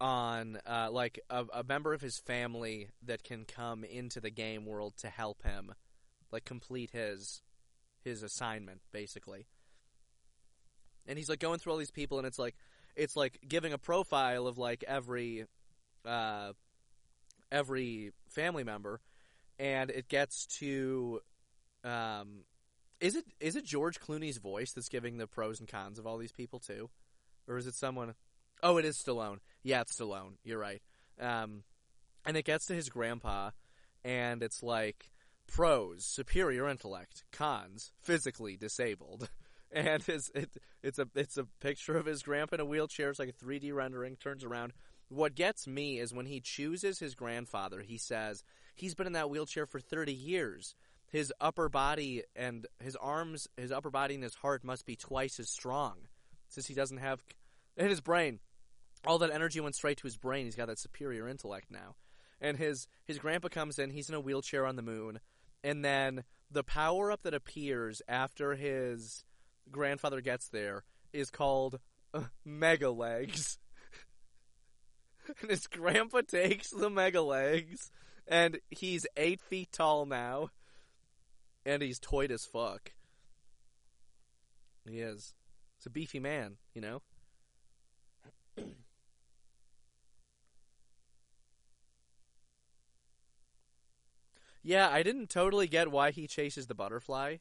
on 0.00 0.58
uh, 0.66 0.88
like 0.90 1.20
a, 1.30 1.44
a 1.54 1.62
member 1.62 1.92
of 1.92 2.00
his 2.00 2.18
family 2.18 2.88
that 3.04 3.22
can 3.22 3.44
come 3.44 3.84
into 3.84 4.20
the 4.20 4.30
game 4.30 4.66
world 4.66 4.94
to 4.96 5.08
help 5.08 5.42
him, 5.42 5.74
like 6.32 6.44
complete 6.44 6.90
his 6.90 7.42
his 8.04 8.22
assignment 8.22 8.80
basically. 8.92 9.46
And 11.06 11.18
he's 11.18 11.28
like 11.28 11.40
going 11.40 11.58
through 11.58 11.72
all 11.72 11.78
these 11.78 11.90
people, 11.90 12.18
and 12.18 12.26
it's 12.26 12.38
like 12.38 12.54
it's 12.94 13.16
like 13.16 13.40
giving 13.46 13.72
a 13.72 13.78
profile 13.78 14.46
of 14.46 14.58
like 14.58 14.84
every 14.86 15.46
uh, 16.04 16.52
every 17.50 18.12
family 18.28 18.64
member, 18.64 19.00
and 19.58 19.90
it 19.90 20.08
gets 20.08 20.46
to 20.58 21.20
um, 21.84 22.44
is 23.00 23.16
it 23.16 23.24
is 23.40 23.56
it 23.56 23.64
George 23.64 23.98
Clooney's 23.98 24.38
voice 24.38 24.72
that's 24.72 24.88
giving 24.88 25.16
the 25.16 25.26
pros 25.26 25.58
and 25.58 25.68
cons 25.68 25.98
of 25.98 26.06
all 26.06 26.18
these 26.18 26.32
people 26.32 26.58
too, 26.58 26.90
or 27.48 27.56
is 27.56 27.66
it 27.66 27.74
someone? 27.74 28.14
Oh, 28.62 28.76
it 28.76 28.84
is 28.84 28.98
Stallone. 28.98 29.38
Yeah, 29.62 29.80
it's 29.80 29.98
Stallone. 29.98 30.34
You're 30.44 30.58
right. 30.58 30.82
Um, 31.18 31.62
and 32.26 32.36
it 32.36 32.44
gets 32.44 32.66
to 32.66 32.74
his 32.74 32.90
grandpa, 32.90 33.50
and 34.04 34.42
it's 34.42 34.62
like 34.62 35.10
pros 35.50 36.04
superior 36.04 36.68
intellect 36.68 37.24
cons 37.32 37.92
physically 38.00 38.56
disabled. 38.56 39.28
And 39.72 40.02
it's 40.08 40.32
it, 40.34 40.50
it's 40.82 40.98
a 40.98 41.06
it's 41.14 41.36
a 41.36 41.44
picture 41.60 41.96
of 41.96 42.04
his 42.04 42.24
grandpa 42.24 42.56
in 42.56 42.60
a 42.60 42.64
wheelchair. 42.64 43.10
It's 43.10 43.20
like 43.20 43.28
a 43.28 43.44
3d 43.44 43.72
rendering 43.72 44.16
turns 44.16 44.42
around. 44.42 44.72
What 45.10 45.36
gets 45.36 45.68
me 45.68 46.00
is 46.00 46.12
when 46.12 46.26
he 46.26 46.40
chooses 46.40 46.98
his 46.98 47.14
grandfather 47.14 47.80
he 47.82 47.96
says 47.96 48.42
he's 48.74 48.96
been 48.96 49.06
in 49.06 49.12
that 49.12 49.30
wheelchair 49.30 49.66
for 49.66 49.78
30 49.78 50.12
years. 50.12 50.74
His 51.06 51.32
upper 51.40 51.68
body 51.68 52.24
and 52.34 52.66
his 52.80 52.96
arms 52.96 53.46
his 53.56 53.70
upper 53.70 53.90
body 53.90 54.14
and 54.14 54.24
his 54.24 54.34
heart 54.34 54.64
must 54.64 54.86
be 54.86 54.96
twice 54.96 55.38
as 55.38 55.48
strong. 55.48 55.98
Since 56.48 56.66
he 56.66 56.74
doesn't 56.74 56.98
have 56.98 57.22
in 57.76 57.90
his 57.90 58.00
brain 58.00 58.40
all 59.06 59.18
that 59.18 59.30
energy 59.30 59.60
went 59.60 59.76
straight 59.76 59.98
to 59.98 60.08
his 60.08 60.16
brain. 60.16 60.46
He's 60.46 60.56
got 60.56 60.66
that 60.66 60.80
superior 60.80 61.28
intellect 61.28 61.70
now. 61.70 61.94
And 62.40 62.56
his 62.56 62.88
his 63.04 63.20
grandpa 63.20 63.50
comes 63.50 63.78
in. 63.78 63.90
He's 63.90 64.08
in 64.08 64.16
a 64.16 64.20
wheelchair 64.20 64.66
on 64.66 64.74
the 64.74 64.82
moon 64.82 65.20
and 65.62 65.84
then 65.84 66.24
the 66.50 66.64
power 66.64 67.12
up 67.12 67.22
that 67.22 67.34
appears 67.34 68.02
after 68.08 68.54
his 68.54 69.24
grandfather 69.70 70.20
gets 70.20 70.48
there 70.48 70.84
is 71.12 71.30
called 71.30 71.78
uh, 72.12 72.24
Mega 72.44 72.90
Legs. 72.90 73.58
and 75.40 75.50
his 75.50 75.66
grandpa 75.66 76.22
takes 76.22 76.70
the 76.70 76.90
Mega 76.90 77.22
Legs, 77.22 77.90
and 78.26 78.58
he's 78.70 79.06
eight 79.16 79.40
feet 79.40 79.70
tall 79.72 80.06
now, 80.06 80.50
and 81.64 81.82
he's 81.82 81.98
toyed 81.98 82.30
as 82.30 82.44
fuck. 82.44 82.92
He 84.88 85.00
is. 85.00 85.34
It's 85.76 85.86
a 85.86 85.90
beefy 85.90 86.20
man, 86.20 86.56
you 86.74 86.80
know? 86.80 87.02
Yeah, 94.62 94.88
I 94.88 95.02
didn't 95.02 95.30
totally 95.30 95.66
get 95.66 95.90
why 95.90 96.10
he 96.10 96.26
chases 96.26 96.66
the 96.66 96.74
butterfly. 96.74 97.36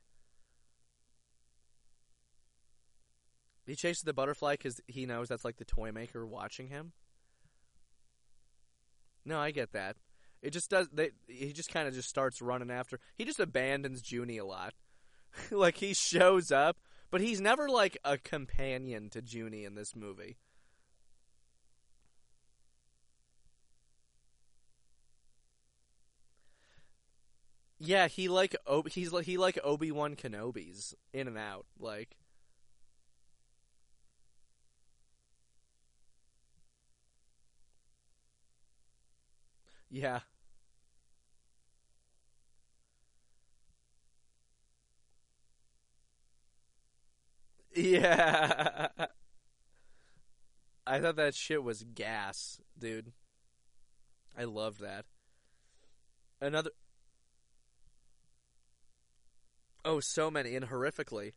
He 3.66 3.76
chases 3.76 4.04
the 4.04 4.14
butterfly 4.14 4.54
because 4.54 4.82
he 4.88 5.06
knows 5.06 5.28
that's 5.28 5.46
like 5.46 5.58
the 5.58 5.66
toy 5.66 5.92
maker 5.92 6.26
watching 6.26 6.70
him. 6.70 6.94
No, 9.26 9.40
I 9.40 9.52
get 9.52 9.74
that. 9.74 9.98
It 10.42 10.52
just 10.52 10.70
does. 10.70 10.88
They, 10.92 11.12
he 11.28 11.54
just 11.54 11.72
kind 11.72 11.88
of 11.88 11.94
just 11.94 12.10
starts 12.10 12.42
running 12.42 12.72
after. 12.72 13.00
He 13.16 13.26
just 13.26 13.40
abandons 13.40 14.10
Junie 14.10 14.38
a 14.38 14.46
lot. 14.46 14.74
like 15.52 15.78
he 15.78 15.94
shows 15.94 16.52
up, 16.52 16.78
but 17.12 17.22
he's 17.22 17.42
never 17.42 17.70
like 17.70 17.98
a 18.04 18.18
companion 18.18 19.10
to 19.12 19.22
Junie 19.22 19.66
in 19.66 19.76
this 19.76 19.96
movie. 19.96 20.38
Yeah, 27.80 28.08
he 28.08 28.28
like 28.28 28.56
he's 28.92 29.14
like 29.14 29.26
he 29.26 29.38
like 29.38 29.58
Obi 29.64 29.92
Wan 29.92 30.16
Kenobi's 30.16 30.94
in 31.14 31.28
and 31.28 31.38
out 31.38 31.66
like. 31.80 32.16
Yeah. 39.90 40.20
Yeah. 47.76 48.88
I 50.88 51.00
thought 51.00 51.16
that 51.18 51.36
shit 51.36 51.64
was 51.64 51.84
gas, 51.84 52.60
dude. 52.78 53.14
I 54.38 54.46
loved 54.46 54.82
that. 54.82 55.06
Another 56.42 56.72
Oh, 59.86 60.00
so 60.00 60.30
many 60.30 60.56
and 60.56 60.70
horrifically. 60.70 61.34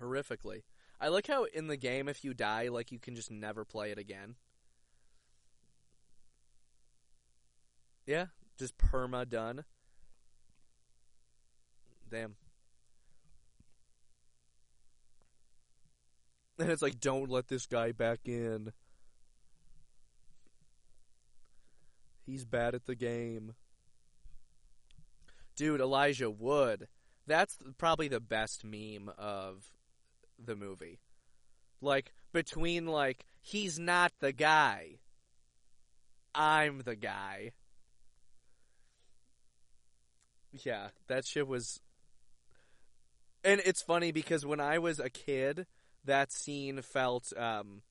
Horrifically. 0.00 0.62
I 1.00 1.08
like 1.08 1.26
how 1.26 1.44
in 1.44 1.66
the 1.66 1.76
game 1.76 2.08
if 2.08 2.24
you 2.24 2.34
die 2.34 2.68
like 2.68 2.92
you 2.92 2.98
can 2.98 3.14
just 3.14 3.30
never 3.30 3.64
play 3.64 3.90
it 3.90 3.98
again. 3.98 4.36
Yeah, 8.06 8.26
just 8.58 8.76
perma 8.78 9.28
done. 9.28 9.64
Damn. 12.10 12.34
And 16.58 16.70
it's 16.70 16.82
like, 16.82 17.00
don't 17.00 17.30
let 17.30 17.48
this 17.48 17.66
guy 17.66 17.92
back 17.92 18.20
in. 18.26 18.72
He's 22.26 22.44
bad 22.44 22.74
at 22.74 22.86
the 22.86 22.94
game. 22.94 23.54
Dude, 25.56 25.80
Elijah 25.80 26.30
Wood. 26.30 26.88
That's 27.26 27.56
probably 27.78 28.08
the 28.08 28.20
best 28.20 28.64
meme 28.64 29.10
of 29.16 29.70
the 30.38 30.56
movie. 30.56 30.98
Like, 31.80 32.12
between, 32.32 32.86
like, 32.86 33.24
he's 33.40 33.78
not 33.78 34.12
the 34.20 34.32
guy. 34.32 34.98
I'm 36.34 36.82
the 36.84 36.96
guy. 36.96 37.52
Yeah, 40.52 40.88
that 41.08 41.26
shit 41.26 41.46
was. 41.46 41.80
And 43.44 43.60
it's 43.64 43.82
funny 43.82 44.12
because 44.12 44.46
when 44.46 44.60
I 44.60 44.78
was 44.78 44.98
a 44.98 45.10
kid, 45.10 45.66
that 46.04 46.32
scene 46.32 46.82
felt 46.82 47.32
um, 47.36 47.82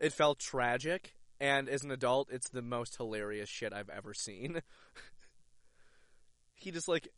it 0.00 0.12
felt 0.12 0.38
tragic, 0.38 1.14
and 1.40 1.68
as 1.68 1.84
an 1.84 1.90
adult, 1.90 2.28
it's 2.30 2.48
the 2.48 2.62
most 2.62 2.96
hilarious 2.96 3.48
shit 3.48 3.72
I've 3.72 3.90
ever 3.90 4.14
seen. 4.14 4.62
he 6.62 6.70
just 6.70 6.88
like, 6.88 7.08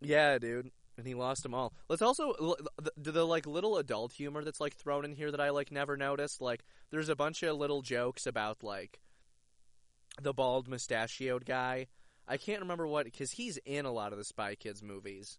yeah, 0.00 0.38
dude, 0.38 0.70
and 0.96 1.06
he 1.06 1.14
lost 1.14 1.42
them 1.42 1.54
all. 1.54 1.72
Let's 1.88 2.02
also 2.02 2.34
the, 2.78 2.92
the, 2.96 3.12
the 3.12 3.26
like 3.26 3.46
little 3.46 3.78
adult 3.78 4.12
humor 4.12 4.44
that's 4.44 4.60
like 4.60 4.74
thrown 4.74 5.04
in 5.04 5.12
here 5.12 5.30
that 5.30 5.40
I 5.40 5.50
like 5.50 5.72
never 5.72 5.96
noticed. 5.96 6.40
Like, 6.40 6.64
there's 6.90 7.08
a 7.08 7.16
bunch 7.16 7.42
of 7.42 7.56
little 7.56 7.82
jokes 7.82 8.26
about 8.26 8.62
like 8.62 9.00
the 10.20 10.32
bald 10.32 10.68
mustachioed 10.68 11.44
guy 11.44 11.88
I 12.26 12.36
can't 12.36 12.62
remember 12.62 12.86
what 12.86 13.04
because 13.04 13.32
he's 13.32 13.58
in 13.64 13.84
a 13.84 13.92
lot 13.92 14.12
of 14.12 14.18
the 14.18 14.24
Spy 14.24 14.54
Kids 14.54 14.82
movies, 14.82 15.38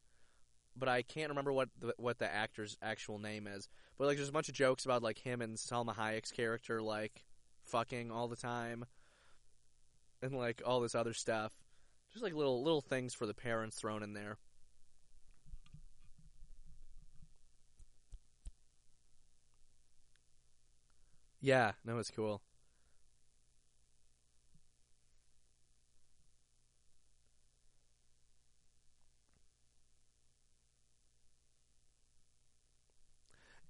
but 0.76 0.88
I 0.88 1.01
can't 1.01 1.30
remember 1.30 1.51
what 1.51 1.69
the, 1.80 1.93
what 1.97 2.19
the 2.19 2.32
actor's 2.32 2.78
actual 2.82 3.17
name 3.17 3.47
is. 3.47 3.67
But 3.97 4.07
like, 4.07 4.17
there's 4.17 4.30
a 4.30 4.34
bunch 4.34 4.49
of 4.49 4.55
jokes 4.55 4.86
about 4.86 5.01
like 5.01 5.17
him 5.17 5.41
and 5.41 5.57
Salma 5.57 5.95
Hayek's 5.95 6.32
character 6.32 6.82
like 6.82 7.23
fucking 7.63 8.11
all 8.11 8.28
the 8.28 8.36
time, 8.36 8.86
and 10.21 10.34
like 10.34 10.61
all 10.65 10.80
this 10.80 10.95
other 10.95 11.13
stuff. 11.13 11.51
Just 12.16 12.24
like 12.24 12.34
little 12.34 12.63
little 12.63 12.80
things 12.80 13.13
for 13.13 13.26
the 13.26 13.34
parents 13.34 13.78
thrown 13.78 14.01
in 14.01 14.13
there. 14.13 14.38
Yeah, 21.41 21.74
no, 21.86 21.97
it's 21.99 22.11
cool. 22.11 22.41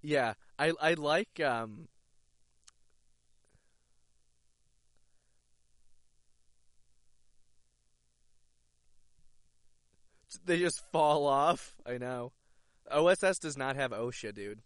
Yeah, 0.02 0.36
I 0.60 0.72
I 0.80 0.94
like 0.94 1.40
um 1.40 1.88
they 10.46 10.60
just 10.60 10.82
fall 10.92 11.28
off. 11.28 11.76
I 11.86 11.98
know. 11.98 12.32
OSS 12.92 13.40
does 13.40 13.58
not 13.58 13.76
have 13.76 13.92
OSHA, 13.92 14.34
dude. 14.34 14.62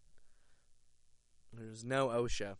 There's 1.54 1.84
no 1.84 2.10
OSHA. 2.10 2.56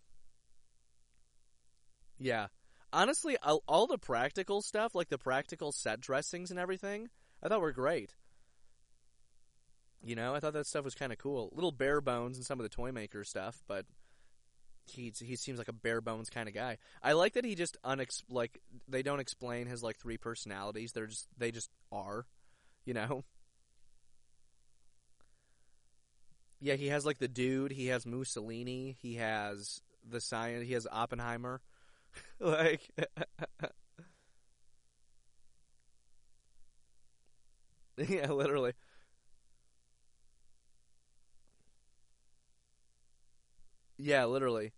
Yeah. 2.18 2.48
Honestly, 2.92 3.38
all, 3.44 3.64
all 3.68 3.88
the 3.88 3.98
practical 3.98 4.62
stuff, 4.62 4.96
like 4.96 5.10
the 5.10 5.18
practical 5.18 5.72
set 5.72 6.02
dressings 6.02 6.50
and 6.50 6.60
everything, 6.60 7.10
I 7.44 7.48
thought 7.48 7.62
were 7.62 7.72
great. 7.72 8.16
You 10.04 10.16
know, 10.16 10.34
I 10.34 10.40
thought 10.40 10.54
that 10.54 10.66
stuff 10.66 10.86
was 10.86 10.96
kind 10.96 11.12
of 11.12 11.18
cool. 11.18 11.52
Little 11.54 11.72
bare 11.72 12.02
bones 12.02 12.38
in 12.38 12.44
some 12.44 12.60
of 12.60 12.64
the 12.64 12.70
toy 12.70 12.92
maker 12.92 13.24
stuff, 13.24 13.62
but 13.68 13.86
he 14.90 15.14
he 15.20 15.36
seems 15.36 15.58
like 15.58 15.68
a 15.68 15.74
bare 15.74 16.02
bones 16.02 16.30
kind 16.30 16.48
of 16.48 16.56
guy. 16.56 16.78
I 17.04 17.14
like 17.14 17.34
that 17.34 17.46
he 17.46 17.54
just 17.56 17.78
unex 17.84 18.24
like 18.30 18.60
they 18.88 19.04
don't 19.04 19.20
explain 19.20 19.68
his 19.68 19.84
like 19.84 19.98
three 19.98 20.18
personalities. 20.18 20.94
They're 20.94 21.08
just 21.08 21.28
they 21.38 21.52
just 21.52 21.70
are, 21.92 22.26
you 22.90 22.96
know. 22.96 23.24
Yeah, 26.60 26.74
he 26.74 26.88
has 26.88 27.06
like 27.06 27.20
the 27.20 27.28
dude. 27.28 27.72
He 27.72 27.86
has 27.88 28.04
Mussolini. 28.08 28.98
He 29.00 29.18
has 29.18 29.80
the 30.04 30.20
science. 30.20 30.66
He 30.66 30.74
has 30.74 30.88
Oppenheimer. 30.92 31.62
like. 32.40 32.90
yeah, 38.10 38.32
literally. 38.32 38.74
Yeah, 43.98 44.26
literally. 44.26 44.72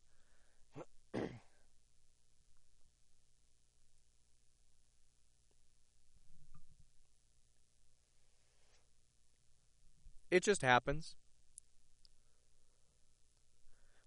It 10.32 10.44
just 10.44 10.62
happens. 10.62 11.16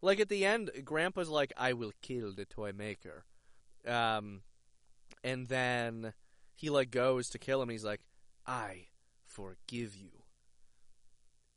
Like 0.03 0.20
at 0.20 0.29
the 0.29 0.45
end, 0.45 0.70
Grandpa's 0.85 1.29
like, 1.29 1.53
"I 1.57 1.72
will 1.72 1.93
kill 2.03 2.33
the 2.33 2.45
toy 2.45 2.72
maker," 2.72 3.25
um, 3.87 4.43
and 5.22 5.49
then 5.49 6.12
he 6.57 6.68
like 6.68 6.91
goes 6.91 7.29
to 7.31 7.39
kill 7.39 7.62
him. 7.62 7.68
he's 7.68 7.85
like, 7.85 8.01
"I 8.47 8.89
forgive 9.25 9.95
you," 9.97 10.25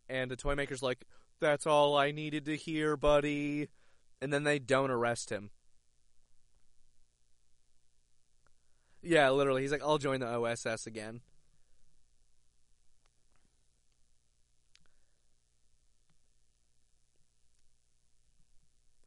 and 0.08 0.32
the 0.32 0.38
toy 0.38 0.56
maker's 0.56 0.84
like, 0.84 1.06
that's 1.40 1.68
all 1.68 1.96
I 1.96 2.12
needed 2.12 2.46
to 2.46 2.56
hear, 2.56 2.98
buddy. 2.98 3.70
And 4.22 4.34
then 4.34 4.44
they 4.44 4.60
don't 4.60 4.92
arrest 4.92 5.30
him. 5.32 5.52
Yeah, 9.02 9.30
literally. 9.30 9.62
He's 9.62 9.72
like, 9.72 9.84
I'll 9.84 10.00
join 10.00 10.20
the 10.20 10.28
OSS 10.28 10.88
again. 10.88 11.22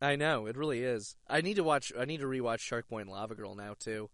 I 0.03 0.17
know, 0.17 0.47
it 0.47 0.57
really 0.57 0.83
is. 0.83 1.17
I 1.29 1.43
need 1.43 1.57
to 1.57 1.65
watch 1.65 1.93
I 1.99 2.07
need 2.07 2.21
to 2.21 2.27
rewatch 2.27 2.61
Shark 2.61 2.89
Boy 2.89 3.01
and 3.01 3.11
Lava 3.11 3.35
Girl 3.35 3.55
now 3.55 3.75
too. 3.79 4.09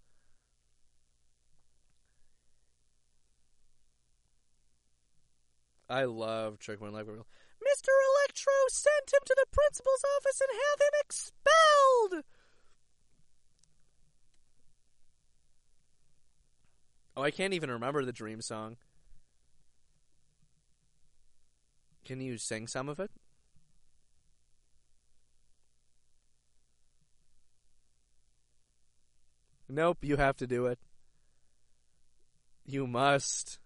I 5.89 6.05
love 6.05 6.59
Shark 6.61 6.81
Boy 6.81 6.87
and 6.87 6.95
Lava 6.95 7.13
Girl. 7.13 7.27
Mr. 7.63 7.89
Electric 7.89 8.71
sent 8.71 9.13
him 9.13 9.21
to 9.25 9.37
the 9.37 9.47
principal's 9.53 10.05
office 10.17 10.41
and 10.41 10.51
have 10.53 10.81
him 10.81 11.01
expelled! 11.05 12.25
Oh, 17.17 17.23
I 17.23 17.31
can't 17.31 17.55
even 17.55 17.71
remember 17.71 18.05
the 18.05 18.13
dream 18.13 18.43
song. 18.43 18.77
Can 22.05 22.21
you 22.21 22.39
sing 22.39 22.67
some 22.67 22.89
of 22.89 23.01
it? 23.01 23.11
Nope, 29.69 29.99
you 30.03 30.17
have 30.17 30.37
to 30.37 30.47
do 30.47 30.67
it. 30.67 30.79
You 32.65 32.87
must. 32.87 33.59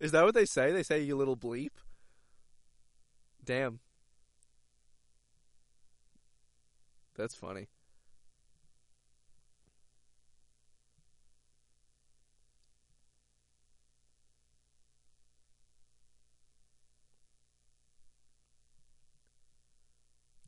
Is 0.00 0.12
that 0.12 0.24
what 0.24 0.34
they 0.34 0.44
say? 0.44 0.70
They 0.70 0.82
say 0.82 1.00
you 1.00 1.16
little 1.16 1.36
bleep? 1.36 1.70
Damn. 3.42 3.80
That's 7.16 7.34
funny. 7.34 7.68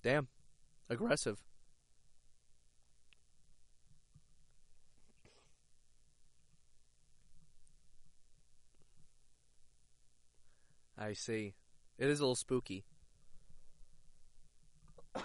Damn. 0.06 0.28
Aggressive. 0.88 1.42
I 10.96 11.12
see. 11.12 11.54
It 11.98 12.06
is 12.08 12.20
a 12.20 12.22
little 12.22 12.36
spooky. 12.36 12.84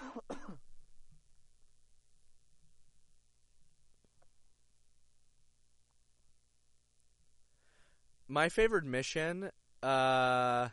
My 8.26 8.48
favorite 8.48 8.84
mission, 8.84 9.52
uh 9.80 10.70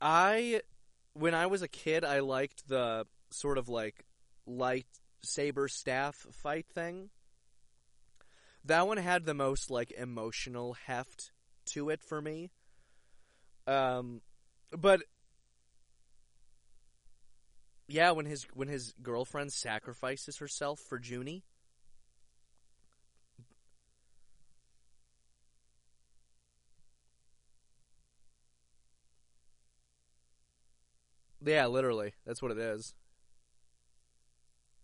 I 0.00 0.62
when 1.14 1.34
I 1.34 1.46
was 1.46 1.62
a 1.62 1.68
kid 1.68 2.04
I 2.04 2.20
liked 2.20 2.68
the 2.68 3.06
sort 3.30 3.58
of 3.58 3.68
like 3.68 4.04
light 4.46 4.86
saber 5.22 5.68
staff 5.68 6.26
fight 6.32 6.66
thing. 6.74 7.10
That 8.64 8.86
one 8.86 8.98
had 8.98 9.24
the 9.24 9.34
most 9.34 9.70
like 9.70 9.90
emotional 9.92 10.74
heft 10.86 11.30
to 11.66 11.90
it 11.90 12.02
for 12.02 12.20
me. 12.20 12.50
Um, 13.66 14.20
but 14.76 15.02
yeah, 17.88 18.12
when 18.12 18.26
his 18.26 18.46
when 18.54 18.68
his 18.68 18.92
girlfriend 19.02 19.52
sacrifices 19.52 20.38
herself 20.38 20.80
for 20.80 21.00
Junie. 21.02 21.44
Yeah, 31.44 31.66
literally. 31.66 32.14
That's 32.26 32.42
what 32.42 32.50
it 32.52 32.58
is. 32.58 32.94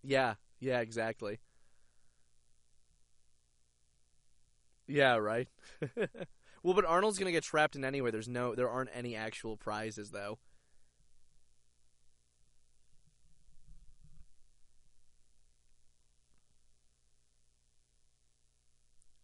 Yeah, 0.02 0.34
yeah, 0.61 0.80
exactly. 0.80 1.40
Yeah, 4.86 5.16
right. 5.16 5.48
well, 6.62 6.74
but 6.74 6.84
Arnold's 6.84 7.18
gonna 7.18 7.32
get 7.32 7.42
trapped 7.44 7.76
in 7.76 7.84
anyway. 7.84 8.11
There's 8.11 8.28
no, 8.28 8.54
there 8.54 8.70
aren't 8.70 8.90
any 8.94 9.16
actual 9.16 9.57
prizes 9.57 10.11
though. 10.11 10.38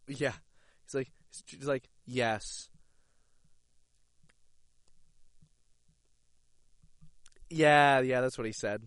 Yeah, 0.09 0.33
he's 0.85 0.95
like, 0.95 1.13
he's 1.47 1.67
like, 1.67 1.89
yes, 2.07 2.69
yeah, 7.53 8.01
yeah. 8.01 8.21
That's 8.21 8.39
what 8.39 8.47
he 8.47 8.53
said. 8.53 8.83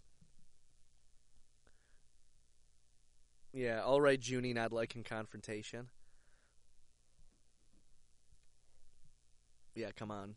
Yeah, 3.54 3.82
all 3.84 4.02
right, 4.02 4.20
Junie, 4.22 4.54
not 4.54 4.74
liking 4.74 5.04
confrontation. 5.04 5.90
Yeah, 9.76 9.92
come 9.96 10.12
on. 10.12 10.36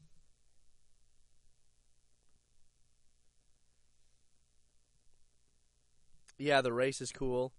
Yeah, 6.38 6.60
the 6.60 6.72
race 6.72 7.00
is 7.00 7.10
cool. 7.10 7.52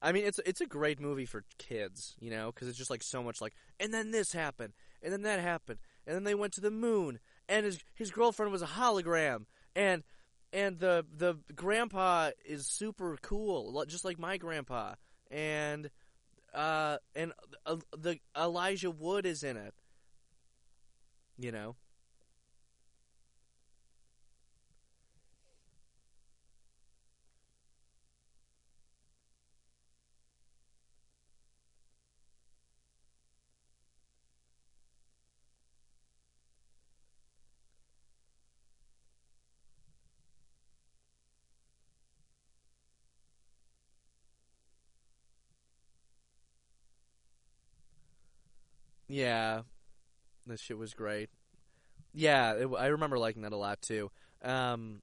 I 0.00 0.12
mean, 0.12 0.24
it's 0.24 0.40
it's 0.46 0.60
a 0.60 0.66
great 0.66 1.00
movie 1.00 1.26
for 1.26 1.44
kids, 1.58 2.16
you 2.20 2.30
know, 2.30 2.52
because 2.52 2.68
it's 2.68 2.78
just 2.78 2.90
like 2.90 3.02
so 3.02 3.22
much 3.22 3.40
like, 3.40 3.54
and 3.80 3.92
then 3.92 4.10
this 4.10 4.32
happened, 4.32 4.74
and 5.02 5.12
then 5.12 5.22
that 5.22 5.40
happened, 5.40 5.78
and 6.06 6.14
then 6.14 6.24
they 6.24 6.34
went 6.34 6.52
to 6.54 6.60
the 6.60 6.70
moon, 6.70 7.18
and 7.48 7.66
his 7.66 7.80
his 7.94 8.10
girlfriend 8.10 8.52
was 8.52 8.62
a 8.62 8.66
hologram, 8.66 9.46
and 9.76 10.02
and 10.52 10.78
the 10.80 11.04
the 11.16 11.36
grandpa 11.54 12.30
is 12.44 12.66
super 12.66 13.16
cool, 13.22 13.84
just 13.86 14.04
like 14.04 14.18
my 14.18 14.38
grandpa, 14.38 14.94
and 15.30 15.90
uh 16.54 16.96
and 17.14 17.32
uh, 17.66 17.76
the 17.96 18.18
Elijah 18.36 18.90
Wood 18.90 19.26
is 19.26 19.44
in 19.44 19.56
it, 19.56 19.74
you 21.38 21.52
know. 21.52 21.76
Yeah, 49.16 49.62
this 50.46 50.60
shit 50.60 50.76
was 50.76 50.92
great. 50.92 51.30
Yeah, 52.12 52.52
it, 52.52 52.68
I 52.78 52.88
remember 52.88 53.18
liking 53.18 53.42
that 53.42 53.52
a 53.54 53.56
lot 53.56 53.80
too. 53.80 54.10
Um, 54.44 55.00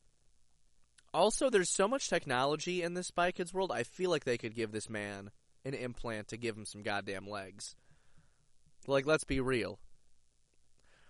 also, 1.15 1.49
there's 1.49 1.71
so 1.71 1.87
much 1.87 2.09
technology 2.09 2.83
in 2.83 2.93
this 2.93 3.07
Spy 3.07 3.31
Kids 3.31 3.55
world. 3.55 3.71
I 3.71 3.81
feel 3.81 4.11
like 4.11 4.23
they 4.23 4.37
could 4.37 4.53
give 4.53 4.71
this 4.71 4.87
man 4.87 5.31
an 5.65 5.73
implant 5.73 6.27
to 6.27 6.37
give 6.37 6.55
him 6.55 6.65
some 6.65 6.83
goddamn 6.83 7.27
legs. 7.27 7.75
Like, 8.85 9.07
let's 9.07 9.23
be 9.23 9.39
real. 9.39 9.79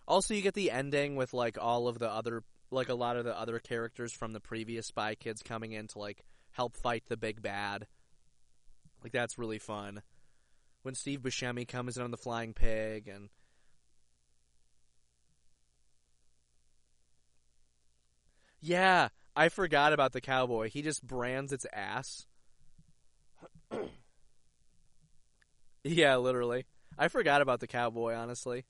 Also, 0.08 0.34
you 0.34 0.42
get 0.42 0.54
the 0.54 0.72
ending 0.72 1.18
with 1.18 1.34
like 1.34 1.58
all 1.60 1.90
of 1.90 2.00
the 2.00 2.10
other, 2.10 2.42
like 2.72 2.88
a 2.88 2.96
lot 2.96 3.18
of 3.18 3.26
the 3.26 3.38
other 3.38 3.60
characters 3.60 4.14
from 4.14 4.32
the 4.32 4.40
previous 4.40 4.88
Spy 4.88 5.16
Kids 5.16 5.42
coming 5.44 5.74
in 5.74 5.88
to 5.88 6.00
like 6.00 6.24
help 6.52 6.78
fight 6.78 7.04
the 7.10 7.18
big 7.18 7.42
bad. 7.42 7.86
Like 9.04 9.12
that's 9.12 9.38
really 9.38 9.60
fun. 9.60 10.04
When 10.84 10.96
Steve 10.96 11.22
Buscemi 11.22 11.68
comes 11.68 11.98
in 11.98 12.04
on 12.04 12.12
the 12.12 12.18
flying 12.18 12.54
pig 12.54 13.08
and 13.08 13.30
Yeah, 18.62 19.10
I 19.36 19.50
forgot 19.50 19.92
about 19.92 20.14
the 20.14 20.22
cowboy. 20.22 20.70
He 20.70 20.82
just 20.82 21.06
brands 21.06 21.52
its 21.52 21.66
ass. 21.74 22.26
yeah, 25.84 26.16
literally. 26.16 26.66
I 26.98 27.10
forgot 27.10 27.42
about 27.42 27.60
the 27.60 27.68
cowboy, 27.68 28.14
honestly. 28.14 28.66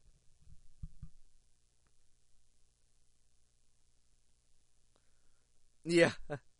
Yeah. 5.85 6.11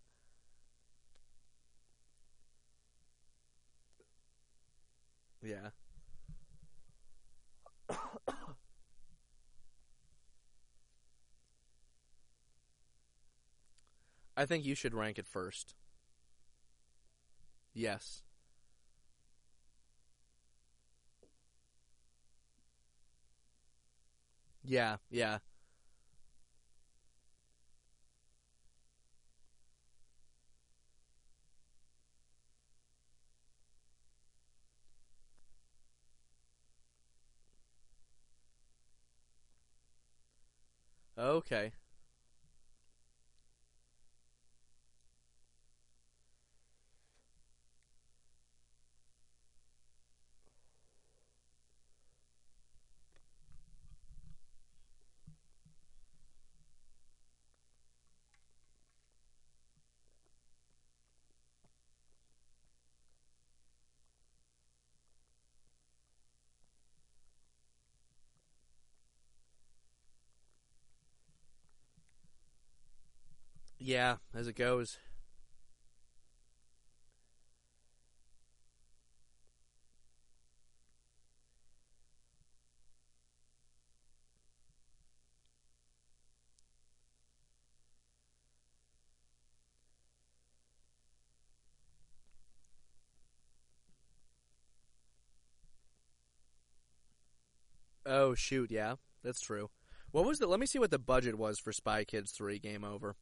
yeah. 5.44 5.70
I 14.38 14.46
think 14.46 14.66
you 14.66 14.76
should 14.76 14.94
rank 14.94 15.20
it 15.20 15.28
first. 15.28 15.76
Yes. 17.74 18.24
Yeah, 24.64 24.98
yeah. 25.10 25.40
Okay. 41.18 41.72
Yeah, 73.84 74.18
as 74.34 74.48
it 74.48 74.56
goes. 74.56 74.98
Oh 98.06 98.36
shoot, 98.36 98.72
yeah, 98.72 98.96
that's 99.24 99.42
true. 99.42 99.70
What 100.12 100.26
was 100.26 100.40
the? 100.40 100.48
Let 100.48 100.60
me 100.60 100.66
see 100.66 100.80
what 100.80 100.92
the 100.92 101.00
budget 101.00 101.38
was 101.38 101.60
for 101.60 101.72
Spy 101.72 102.04
Kids 102.04 102.32
three. 102.32 102.60
Game 102.60 102.84
over. 102.84 103.16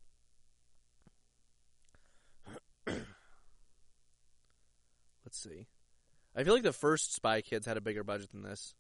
Let's 5.32 5.44
see. 5.44 5.66
I 6.36 6.44
feel 6.44 6.54
like 6.54 6.64
the 6.64 6.74
first 6.74 7.16
Spy 7.16 7.42
Kids 7.42 7.66
had 7.66 7.78
a 7.78 7.82
bigger 7.82 8.04
budget 8.04 8.34
than 8.34 8.44
this. 8.44 8.76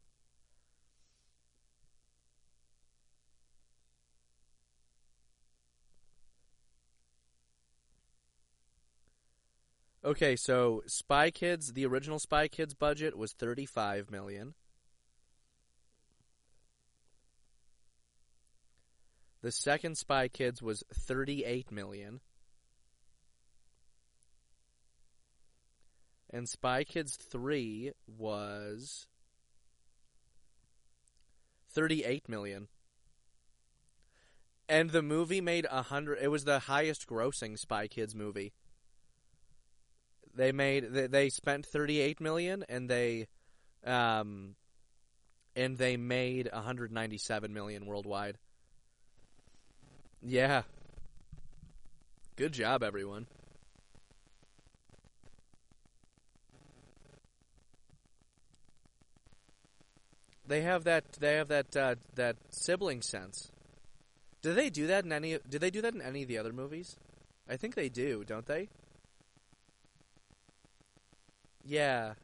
Okay, 10.04 10.36
so 10.36 10.84
Spy 10.88 11.32
Kids, 11.32 11.72
the 11.72 11.86
original 11.86 12.20
Spy 12.20 12.49
Kids 12.49 12.74
budget 12.74 13.18
was 13.18 13.32
35 13.32 14.12
million. 14.12 14.54
The 19.41 19.54
second 19.54 19.97
Spy 19.97 20.28
Kids 20.28 20.62
was 20.62 20.84
38 20.93 21.72
million. 21.72 22.20
And 26.32 26.47
Spy 26.47 26.84
Kids 26.84 27.17
3 27.17 27.91
was 28.07 29.05
38 31.73 32.29
million. 32.29 32.67
And 34.69 34.91
the 34.91 35.01
movie 35.01 35.41
made 35.41 35.67
a 35.69 35.82
hundred. 35.82 36.19
It 36.21 36.29
was 36.29 36.45
the 36.45 36.59
highest 36.59 37.05
grossing 37.07 37.59
Spy 37.59 37.88
Kids 37.88 38.15
movie. 38.15 38.53
They 40.34 40.53
made 40.53 40.93
they, 40.93 41.07
they 41.07 41.29
spent 41.29 41.65
38 41.65 42.21
million 42.21 42.63
and 42.69 42.89
they 42.89 43.27
um 43.86 44.55
and 45.57 45.77
they 45.77 45.97
made 45.97 46.49
197 46.53 47.53
million 47.53 47.86
worldwide. 47.86 48.38
Yeah. 50.21 50.63
Good 52.38 52.53
job, 52.53 52.84
everyone. 52.84 53.27
They 60.52 60.64
have 60.64 60.84
that. 60.84 61.14
They 61.14 61.36
have 61.36 61.47
that. 61.47 61.78
Uh, 61.78 61.95
that 62.16 62.36
sibling 62.49 63.02
sense. 63.02 63.49
Do 64.41 64.54
they 64.54 64.70
do 64.70 64.88
that 64.88 65.06
in 65.06 65.14
any? 65.14 65.38
Do 65.49 65.58
they 65.58 65.70
do 65.70 65.82
that 65.82 65.95
in 65.95 66.02
any 66.02 66.24
of 66.24 66.28
the 66.28 66.38
other 66.39 66.52
movies? 66.52 66.97
I 67.49 67.56
think 67.56 67.74
they 67.74 67.88
do, 67.88 68.26
don't 68.26 68.45
they? 68.45 68.68
Yeah. 71.64 72.16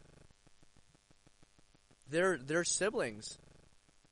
They're 2.09 2.37
they're 2.37 2.65
siblings. 2.65 3.37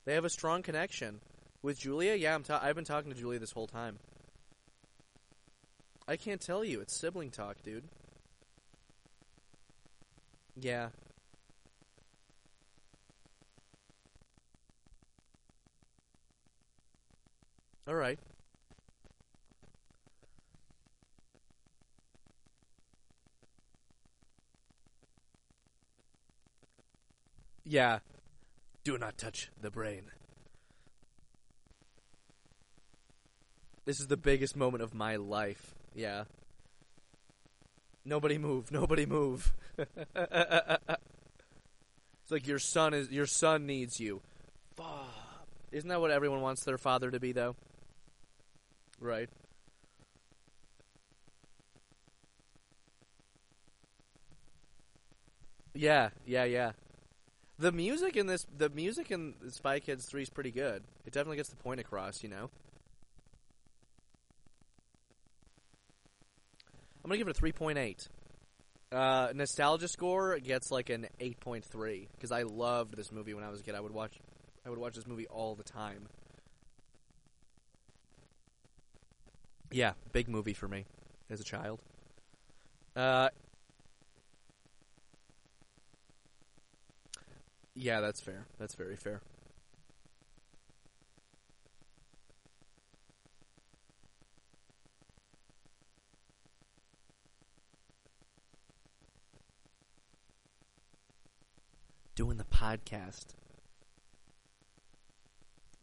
They 0.06 0.14
have 0.14 0.24
a 0.24 0.30
strong 0.30 0.62
connection. 0.62 1.20
With 1.60 1.78
Julia, 1.78 2.14
yeah, 2.14 2.34
I'm 2.34 2.42
ta- 2.42 2.60
I've 2.62 2.74
been 2.74 2.86
talking 2.86 3.12
to 3.12 3.18
Julia 3.18 3.38
this 3.38 3.52
whole 3.52 3.66
time. 3.66 3.98
I 6.08 6.16
can't 6.16 6.40
tell 6.40 6.64
you. 6.64 6.80
It's 6.80 6.96
sibling 6.96 7.32
talk, 7.32 7.62
dude. 7.62 7.84
Yeah. 10.58 10.88
All 17.88 17.94
right. 17.94 18.18
Yeah. 27.64 27.98
Do 28.84 28.98
not 28.98 29.18
touch 29.18 29.50
the 29.60 29.70
brain. 29.70 30.10
This 33.84 34.00
is 34.00 34.08
the 34.08 34.16
biggest 34.16 34.56
moment 34.56 34.82
of 34.82 34.94
my 34.94 35.16
life. 35.16 35.74
Yeah. 35.94 36.24
Nobody 38.04 38.38
move. 38.38 38.72
Nobody 38.72 39.06
move. 39.06 39.52
it's 39.78 39.88
like 42.30 42.48
your 42.48 42.58
son 42.58 42.94
is 42.94 43.10
your 43.10 43.26
son 43.26 43.66
needs 43.66 44.00
you. 44.00 44.22
Fuck. 44.76 45.46
Isn't 45.72 45.88
that 45.88 46.00
what 46.00 46.10
everyone 46.10 46.40
wants 46.40 46.64
their 46.64 46.78
father 46.78 47.10
to 47.10 47.20
be 47.20 47.32
though? 47.32 47.56
Right. 49.00 49.28
Yeah, 55.74 56.10
yeah, 56.24 56.44
yeah. 56.44 56.72
The 57.58 57.72
music 57.72 58.16
in 58.16 58.26
this, 58.26 58.46
the 58.56 58.68
music 58.68 59.10
in 59.10 59.34
Spy 59.50 59.80
Kids 59.80 60.06
3 60.06 60.22
is 60.22 60.30
pretty 60.30 60.50
good. 60.50 60.82
It 61.06 61.12
definitely 61.12 61.36
gets 61.36 61.48
the 61.50 61.56
point 61.56 61.80
across, 61.80 62.22
you 62.22 62.28
know? 62.28 62.50
I'm 67.04 67.10
gonna 67.10 67.18
give 67.18 67.28
it 67.28 67.38
a 67.38 67.40
3.8. 67.40 68.08
Uh, 68.92 69.32
nostalgia 69.34 69.88
score 69.88 70.38
gets 70.38 70.70
like 70.70 70.90
an 70.90 71.06
8.3 71.20 72.08
because 72.14 72.32
I 72.32 72.42
loved 72.42 72.96
this 72.96 73.12
movie 73.12 73.34
when 73.34 73.44
I 73.44 73.48
was 73.48 73.60
a 73.60 73.62
kid. 73.62 73.74
I 73.74 73.80
would 73.80 73.92
watch, 73.92 74.18
I 74.64 74.70
would 74.70 74.78
watch 74.78 74.94
this 74.94 75.06
movie 75.06 75.26
all 75.26 75.54
the 75.54 75.62
time. 75.62 76.08
Yeah, 79.72 79.92
big 80.12 80.28
movie 80.28 80.54
for 80.54 80.68
me 80.68 80.86
as 81.28 81.40
a 81.40 81.44
child. 81.44 81.80
Uh, 82.94 83.28
yeah, 87.74 88.00
that's 88.00 88.20
fair. 88.20 88.46
That's 88.58 88.74
very 88.74 88.96
fair. 88.96 89.20
Doing 102.14 102.38
the 102.38 102.44
podcast. 102.44 103.26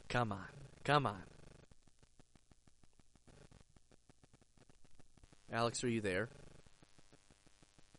Come 0.10 0.32
on. 0.32 0.48
Come 0.84 1.06
on. 1.06 1.33
Alex, 5.54 5.84
are 5.84 5.90
you 5.90 6.02
there? 6.02 6.30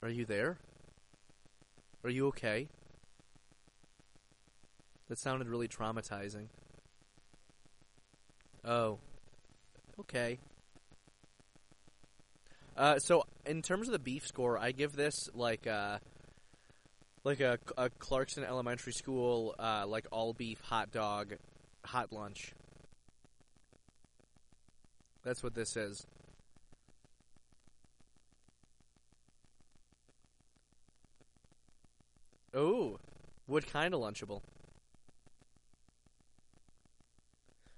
Are 0.03 0.09
you 0.09 0.25
there? 0.25 0.59
Are 2.03 2.11
you 2.11 2.27
okay? 2.27 2.67
That 5.09 5.21
sounded 5.21 5.47
really 5.47 5.69
traumatizing. 5.69 6.49
Oh. 8.65 8.99
Okay. 10.01 10.41
Uh, 12.77 12.99
so 12.99 13.23
in 13.47 13.63
terms 13.63 13.87
of 13.87 13.93
the 13.93 14.01
beef 14.01 14.27
score, 14.27 14.59
I 14.59 14.73
give 14.73 14.97
this 14.97 15.15
like 15.33 15.69
uh, 15.69 15.99
like 17.23 17.39
a, 17.39 17.61
a 17.79 17.89
Clarkson 17.89 18.43
Elementary 18.43 18.93
School 18.93 19.55
uh, 19.61 19.85
like 19.87 20.09
all 20.11 20.33
beef 20.33 20.61
hot 20.61 20.91
dog 20.91 21.35
hot 21.85 22.13
lunch. 22.13 22.53
That's 25.23 25.41
what 25.41 25.55
this 25.55 25.77
is. 25.77 26.05
Oh, 32.55 32.99
what 33.47 33.67
kind 33.67 33.93
of 33.93 34.01
Lunchable? 34.01 34.43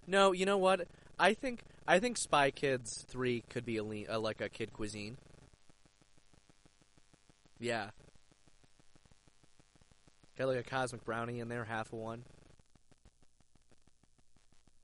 No, 0.06 0.32
you 0.32 0.44
know 0.46 0.58
what? 0.58 0.86
I 1.18 1.32
think 1.34 1.62
I 1.88 1.98
think 1.98 2.18
Spy 2.18 2.50
Kids 2.50 3.04
three 3.08 3.42
could 3.48 3.64
be 3.64 3.78
a 3.78 3.82
lean, 3.82 4.06
uh, 4.10 4.20
like 4.20 4.40
a 4.40 4.48
kid 4.48 4.72
cuisine. 4.72 5.16
Yeah, 7.58 7.90
got 10.38 10.48
like 10.48 10.58
a 10.58 10.62
cosmic 10.62 11.04
brownie 11.04 11.40
in 11.40 11.48
there, 11.48 11.64
half 11.64 11.92
of 11.92 11.98
one. 11.98 12.24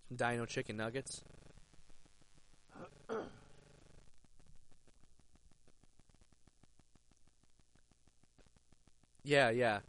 Some 0.08 0.16
Dino 0.16 0.46
chicken 0.46 0.76
nuggets. 0.76 1.22
Yeah, 9.24 9.50
yeah. 9.50 9.80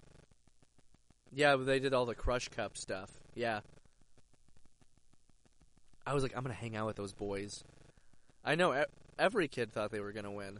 Yeah, 1.31 1.55
they 1.55 1.79
did 1.79 1.93
all 1.93 2.05
the 2.05 2.15
crush 2.15 2.47
cup 2.49 2.77
stuff. 2.77 3.09
Yeah. 3.33 3.61
I 6.05 6.13
was 6.13 6.21
like, 6.21 6.33
I'm 6.35 6.43
gonna 6.43 6.53
hang 6.53 6.75
out 6.75 6.85
with 6.87 6.95
those 6.95 7.13
boys. 7.13 7.63
I 8.43 8.55
know. 8.55 8.85
Every 9.17 9.47
kid 9.47 9.71
thought 9.71 9.91
they 9.91 9.99
were 9.99 10.11
going 10.11 10.25
to 10.25 10.31
win. 10.31 10.59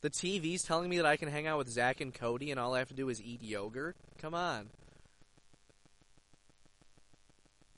The 0.00 0.10
TV's 0.10 0.62
telling 0.62 0.88
me 0.88 0.98
that 0.98 1.06
I 1.06 1.16
can 1.16 1.28
hang 1.28 1.46
out 1.46 1.58
with 1.58 1.68
Zach 1.68 2.00
and 2.00 2.14
Cody 2.14 2.50
and 2.50 2.60
all 2.60 2.74
I 2.74 2.78
have 2.78 2.88
to 2.88 2.94
do 2.94 3.08
is 3.08 3.20
eat 3.20 3.42
yogurt? 3.42 3.96
Come 4.18 4.34
on. 4.34 4.68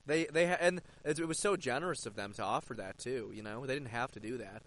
They 0.05 0.25
they 0.25 0.45
and 0.45 0.81
it 1.03 1.27
was 1.27 1.39
so 1.39 1.55
generous 1.55 2.05
of 2.05 2.15
them 2.15 2.33
to 2.33 2.43
offer 2.43 2.73
that 2.75 2.99
too, 2.99 3.31
you 3.33 3.41
know? 3.41 3.65
They 3.65 3.73
didn't 3.73 3.89
have 3.89 4.11
to 4.11 4.19
do 4.19 4.37
that. 4.37 4.61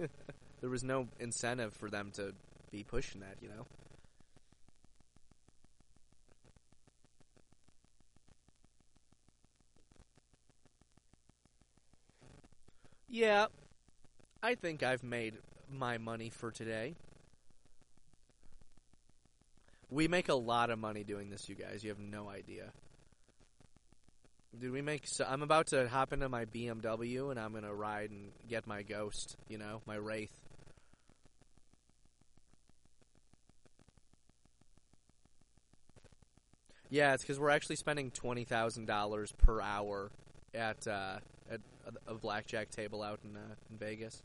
there 0.64 0.70
was 0.70 0.82
no 0.82 1.06
incentive 1.20 1.74
for 1.74 1.90
them 1.90 2.10
to 2.10 2.32
be 2.70 2.82
pushing 2.82 3.20
that, 3.20 3.36
you 3.42 3.50
know? 3.50 3.66
Yeah, 13.10 13.48
I 14.42 14.54
think 14.54 14.82
I've 14.82 15.02
made 15.04 15.34
my 15.70 15.98
money 15.98 16.30
for 16.30 16.50
today. 16.50 16.94
We 19.90 20.08
make 20.08 20.30
a 20.30 20.34
lot 20.34 20.70
of 20.70 20.78
money 20.78 21.04
doing 21.04 21.28
this, 21.28 21.46
you 21.46 21.56
guys. 21.56 21.84
You 21.84 21.90
have 21.90 21.98
no 21.98 22.30
idea. 22.30 22.72
Did 24.58 24.70
we 24.70 24.80
make? 24.80 25.02
So 25.08 25.26
I'm 25.28 25.42
about 25.42 25.66
to 25.66 25.86
hop 25.90 26.14
into 26.14 26.30
my 26.30 26.46
BMW 26.46 27.30
and 27.30 27.38
I'm 27.38 27.52
gonna 27.52 27.74
ride 27.74 28.12
and 28.12 28.30
get 28.48 28.66
my 28.66 28.80
ghost. 28.80 29.36
You 29.50 29.58
know, 29.58 29.82
my 29.84 29.96
wraith. 29.96 30.43
Yeah, 36.94 37.14
it's 37.14 37.24
because 37.24 37.40
we're 37.40 37.50
actually 37.50 37.74
spending 37.74 38.12
twenty 38.12 38.44
thousand 38.44 38.86
dollars 38.86 39.32
per 39.32 39.60
hour 39.60 40.12
at 40.54 40.86
uh, 40.86 41.16
at 41.50 41.60
a 42.06 42.14
blackjack 42.14 42.70
table 42.70 43.02
out 43.02 43.18
in 43.24 43.36
uh, 43.36 43.40
in 43.68 43.78
Vegas. 43.78 44.22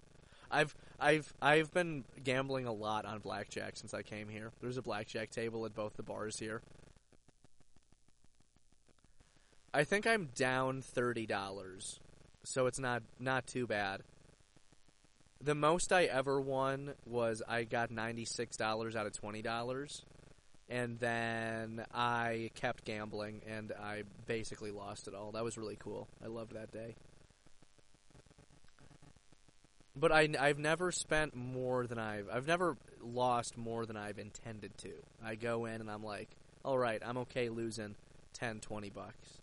I've 0.52 0.76
I've 1.00 1.34
I've 1.42 1.74
been 1.74 2.04
gambling 2.24 2.68
a 2.68 2.72
lot 2.72 3.06
on 3.06 3.22
blackjack 3.22 3.76
since 3.76 3.96
I 3.96 4.04
came 4.04 4.30
here. 4.30 4.52
There's 4.62 4.78
a 4.78 4.84
blackjack 4.84 5.32
table 5.32 5.66
at 5.66 5.74
both 5.74 5.98
the 5.98 6.04
bars 6.04 6.38
here. 6.38 6.62
I 9.74 9.84
think 9.84 10.06
I'm 10.06 10.30
down 10.36 10.84
thirty 10.84 11.26
dollars, 11.26 12.00
so 12.44 12.68
it's 12.68 12.78
not 12.78 13.02
not 13.20 13.48
too 13.48 13.66
bad. 13.66 14.04
The 15.42 15.56
most 15.56 15.92
I 15.92 16.04
ever 16.04 16.40
won 16.40 16.94
was 17.08 17.42
I 17.48 17.64
got 17.64 17.90
ninety 17.90 18.26
six 18.26 18.58
dollars 18.58 18.96
out 18.96 19.08
of 19.08 19.14
twenty 19.14 19.42
dollars, 19.42 20.06
and 20.70 21.00
then 21.00 21.84
I 21.94 22.52
kept 22.56 22.86
gambling 22.86 23.42
and 23.48 23.72
I 23.72 24.04
basically 24.28 24.72
lost 24.72 25.08
it 25.08 25.16
all. 25.16 25.32
That 25.32 25.44
was 25.44 25.58
really 25.58 25.78
cool. 25.80 26.08
I 26.24 26.28
loved 26.28 26.54
that 26.54 26.72
day. 26.72 26.96
But 29.96 30.12
I, 30.12 30.30
I've 30.40 30.60
never 30.60 30.92
spent 30.92 31.36
more 31.36 31.88
than 31.88 31.98
I've 31.98 32.30
I've 32.32 32.48
never 32.48 32.78
lost 33.02 33.58
more 33.58 33.86
than 33.86 33.98
I've 33.98 34.20
intended 34.20 34.78
to. 34.80 34.92
I 35.24 35.36
go 35.36 35.66
in 35.66 35.82
and 35.82 35.90
I'm 35.90 36.04
like, 36.04 36.30
all 36.64 36.78
right, 36.78 37.02
I'm 37.06 37.18
okay 37.18 37.50
losing 37.50 37.96
10, 38.34 38.60
20 38.60 38.90
bucks. 38.92 39.40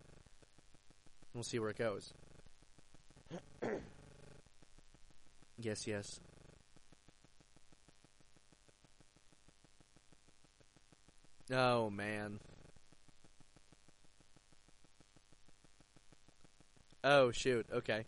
We'll 1.33 1.43
see 1.43 1.59
where 1.59 1.69
it 1.69 1.77
goes. 1.77 2.13
yes, 5.59 5.85
yes. 5.85 6.19
Oh 11.51 11.89
man. 11.89 12.39
Oh 17.03 17.31
shoot. 17.31 17.65
Okay. 17.73 18.05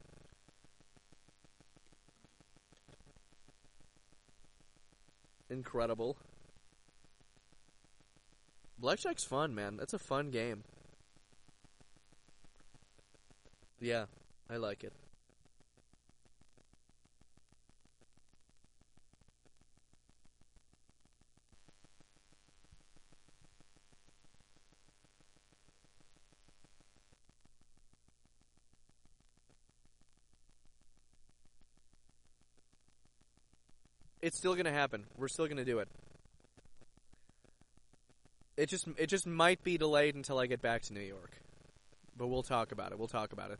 Incredible. 5.49 6.17
Blackjack's 8.77 9.23
fun, 9.23 9.55
man. 9.55 9.77
That's 9.77 9.93
a 9.93 9.99
fun 9.99 10.29
game. 10.29 10.63
Yeah, 13.79 14.05
I 14.49 14.57
like 14.57 14.83
it. 14.83 14.93
It's 34.21 34.37
still 34.37 34.53
going 34.53 34.65
to 34.65 34.71
happen. 34.71 35.05
We're 35.17 35.27
still 35.27 35.45
going 35.45 35.57
to 35.57 35.65
do 35.65 35.79
it. 35.79 35.87
It 38.57 38.67
just 38.67 38.87
it 38.97 39.07
just 39.07 39.25
might 39.25 39.63
be 39.63 39.77
delayed 39.77 40.15
until 40.15 40.37
I 40.37 40.45
get 40.45 40.61
back 40.61 40.81
to 40.83 40.93
New 40.93 40.99
York. 40.99 41.31
But 42.17 42.27
we'll 42.27 42.43
talk 42.43 42.73
about 42.73 42.91
it. 42.91 42.99
We'll 42.99 43.07
talk 43.07 43.31
about 43.31 43.51
it. 43.51 43.59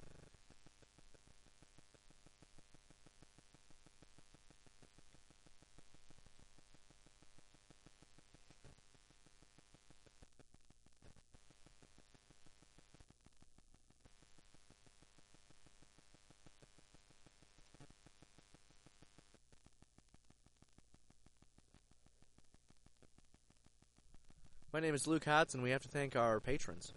My 24.80 24.86
name 24.86 24.96
is 24.96 25.08
Luke 25.08 25.26
Hodson. 25.26 25.62
We 25.62 25.72
have 25.72 25.82
to 25.82 25.90
thank 25.90 26.16
our 26.16 26.40
patrons. 26.40 26.94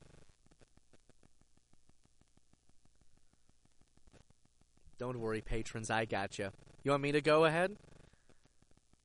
Don't 5.01 5.19
worry, 5.19 5.41
patrons, 5.41 5.91
I 5.91 6.05
got 6.05 6.39
you. 6.39 6.51
You 6.85 6.93
want 6.93 7.03
me 7.03 7.11
to 7.11 7.21
go 7.21 7.45
ahead? 7.45 7.75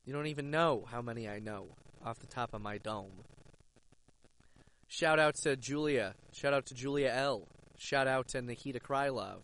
You 0.06 0.14
don't 0.14 0.28
even 0.28 0.52
know 0.52 0.86
how 0.92 1.02
many 1.02 1.28
I 1.28 1.40
know 1.40 1.70
off 2.06 2.20
the 2.20 2.28
top 2.28 2.54
of 2.54 2.62
my 2.62 2.78
dome. 2.78 3.24
Shout 4.88 5.18
out 5.18 5.34
to 5.38 5.56
Julia. 5.56 6.14
Shout 6.32 6.54
out 6.54 6.68
to 6.68 6.76
Julia 6.76 7.12
L. 7.12 7.48
Shout 7.80 8.08
out 8.08 8.28
to 8.28 8.44
Nikita 8.44 8.80
Krylov. 8.80 9.40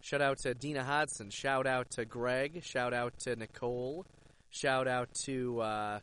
Shout 0.00 0.20
out 0.20 0.38
to 0.38 0.54
Dina 0.54 0.82
Hodson. 0.82 1.30
Shout 1.30 1.68
out 1.68 1.92
to 1.92 2.04
Greg. 2.04 2.64
Shout 2.64 2.92
out 2.92 3.16
to 3.20 3.36
Nicole. 3.36 4.06
Shout 4.50 4.88
out 4.88 5.14
to, 5.24 5.60
uh, 5.60 6.00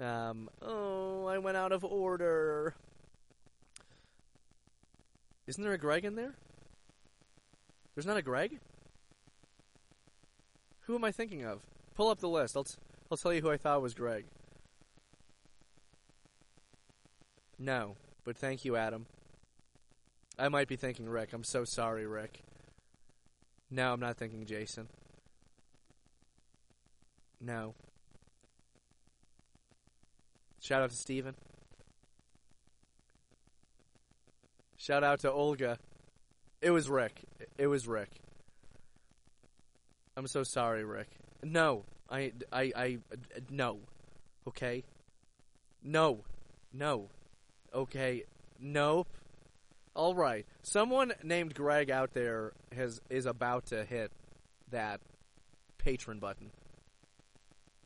um, 0.00 0.48
oh, 0.62 1.26
I 1.26 1.38
went 1.38 1.56
out 1.56 1.72
of 1.72 1.84
order. 1.84 2.74
Isn't 5.46 5.62
there 5.62 5.72
a 5.72 5.78
Greg 5.78 6.04
in 6.04 6.14
there? 6.14 6.34
There's 7.94 8.06
not 8.06 8.16
a 8.16 8.22
Greg? 8.22 8.58
Who 10.82 10.94
am 10.94 11.04
I 11.04 11.10
thinking 11.10 11.44
of? 11.44 11.60
Pull 11.94 12.08
up 12.08 12.20
the 12.20 12.28
list. 12.28 12.56
I'll, 12.56 12.64
t- 12.64 12.76
I'll 13.10 13.16
tell 13.16 13.32
you 13.32 13.40
who 13.40 13.50
I 13.50 13.56
thought 13.56 13.82
was 13.82 13.94
Greg. 13.94 14.24
No, 17.58 17.96
but 18.24 18.36
thank 18.36 18.64
you, 18.64 18.76
Adam. 18.76 19.06
I 20.38 20.48
might 20.48 20.68
be 20.68 20.76
thinking 20.76 21.08
Rick. 21.08 21.32
I'm 21.32 21.42
so 21.42 21.64
sorry, 21.64 22.06
Rick. 22.06 22.40
No, 23.70 23.92
I'm 23.92 24.00
not 24.00 24.16
thinking 24.16 24.46
Jason. 24.46 24.88
No. 27.40 27.74
Shout 30.60 30.82
out 30.82 30.90
to 30.90 30.96
Steven. 30.96 31.34
Shout 34.76 35.04
out 35.04 35.20
to 35.20 35.32
Olga. 35.32 35.78
It 36.60 36.70
was 36.70 36.88
Rick. 36.88 37.20
It 37.56 37.66
was 37.66 37.86
Rick. 37.86 38.10
I'm 40.16 40.26
so 40.26 40.42
sorry, 40.42 40.84
Rick. 40.84 41.08
No. 41.42 41.84
I, 42.10 42.32
I, 42.52 42.72
I, 42.74 42.98
no. 43.50 43.78
Okay? 44.46 44.82
No. 45.82 46.24
No. 46.72 47.08
Okay. 47.74 48.24
Nope. 48.58 49.08
All 49.94 50.14
right. 50.14 50.46
Someone 50.62 51.12
named 51.22 51.54
Greg 51.54 51.90
out 51.90 52.14
there 52.14 52.52
has 52.74 53.00
is 53.10 53.26
about 53.26 53.66
to 53.66 53.84
hit 53.84 54.12
that 54.70 55.00
patron 55.78 56.18
button. 56.18 56.50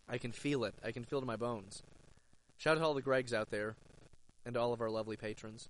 I 0.09 0.19
can 0.19 0.33
feel 0.33 0.65
it. 0.65 0.75
I 0.85 0.93
can 0.93 1.05
feel 1.05 1.19
it 1.19 1.23
in 1.23 1.27
my 1.27 1.37
bones. 1.37 1.83
Shout 2.59 2.77
out 2.77 2.81
to 2.81 2.87
all 2.87 2.95
the 2.95 3.03
Gregs 3.03 3.33
out 3.33 3.51
there 3.51 3.77
and 4.45 4.57
all 4.57 4.73
of 4.73 4.81
our 4.81 4.91
lovely 4.91 5.17
patrons. 5.17 5.69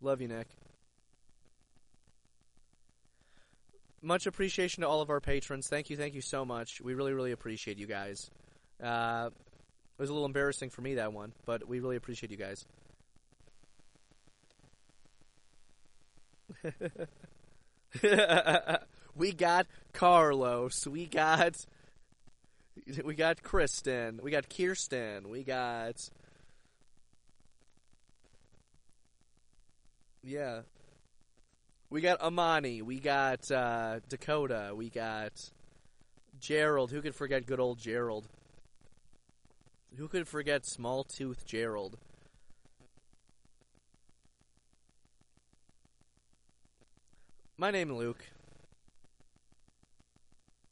Love 0.00 0.20
you, 0.20 0.28
Nick. 0.28 0.46
much 4.02 4.26
appreciation 4.26 4.80
to 4.82 4.88
all 4.88 5.00
of 5.00 5.10
our 5.10 5.20
patrons. 5.20 5.68
Thank 5.68 5.90
you, 5.90 5.96
thank 5.96 6.14
you 6.14 6.20
so 6.20 6.44
much. 6.44 6.80
We 6.80 6.94
really, 6.94 7.12
really 7.12 7.32
appreciate 7.32 7.78
you 7.78 7.86
guys. 7.86 8.30
Uh, 8.82 9.30
it 9.98 10.02
was 10.02 10.10
a 10.10 10.12
little 10.12 10.26
embarrassing 10.26 10.70
for 10.70 10.80
me 10.80 10.94
that 10.94 11.12
one, 11.12 11.32
but 11.44 11.66
we 11.66 11.80
really 11.80 11.96
appreciate 11.96 12.30
you 12.30 12.36
guys. 12.36 12.64
we 19.16 19.32
got 19.32 19.66
Carlos. 19.92 20.86
We 20.86 21.06
got 21.06 21.56
we 23.04 23.14
got 23.16 23.42
Kristen. 23.42 24.20
We 24.22 24.30
got 24.30 24.48
Kirsten. 24.48 25.28
We 25.30 25.42
got 25.42 25.96
yeah. 30.22 30.60
We 31.90 32.00
got 32.00 32.20
Amani. 32.20 32.82
We 32.82 33.00
got 33.00 33.50
uh, 33.50 33.98
Dakota. 34.08 34.72
We 34.76 34.90
got 34.90 35.32
Gerald. 36.38 36.92
Who 36.92 37.02
could 37.02 37.16
forget 37.16 37.46
good 37.46 37.58
old 37.60 37.78
Gerald? 37.78 38.28
Who 39.98 40.06
could 40.06 40.28
forget 40.28 40.64
small 40.64 41.02
tooth 41.02 41.44
Gerald? 41.44 41.98
My 47.56 47.72
name 47.72 47.92
Luke. 47.92 48.24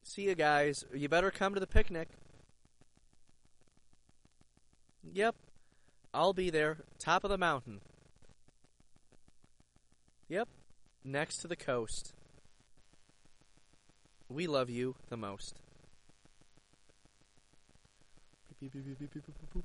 See 0.04 0.22
you 0.22 0.36
guys. 0.36 0.84
You 0.94 1.08
better 1.08 1.32
come 1.32 1.54
to 1.54 1.60
the 1.60 1.66
picnic. 1.66 2.08
Yep. 5.12 5.34
I'll 6.14 6.32
be 6.32 6.50
there, 6.50 6.78
top 7.00 7.24
of 7.24 7.30
the 7.30 7.36
mountain. 7.36 7.80
Yep. 10.28 10.48
Next 11.04 11.38
to 11.38 11.48
the 11.48 11.56
coast. 11.56 12.12
We 14.28 14.46
love 14.46 14.70
you 14.70 14.94
the 15.08 15.16
most. 15.16 15.56
Poup, 18.58 18.70
poup, 18.72 19.48
poup, 19.52 19.64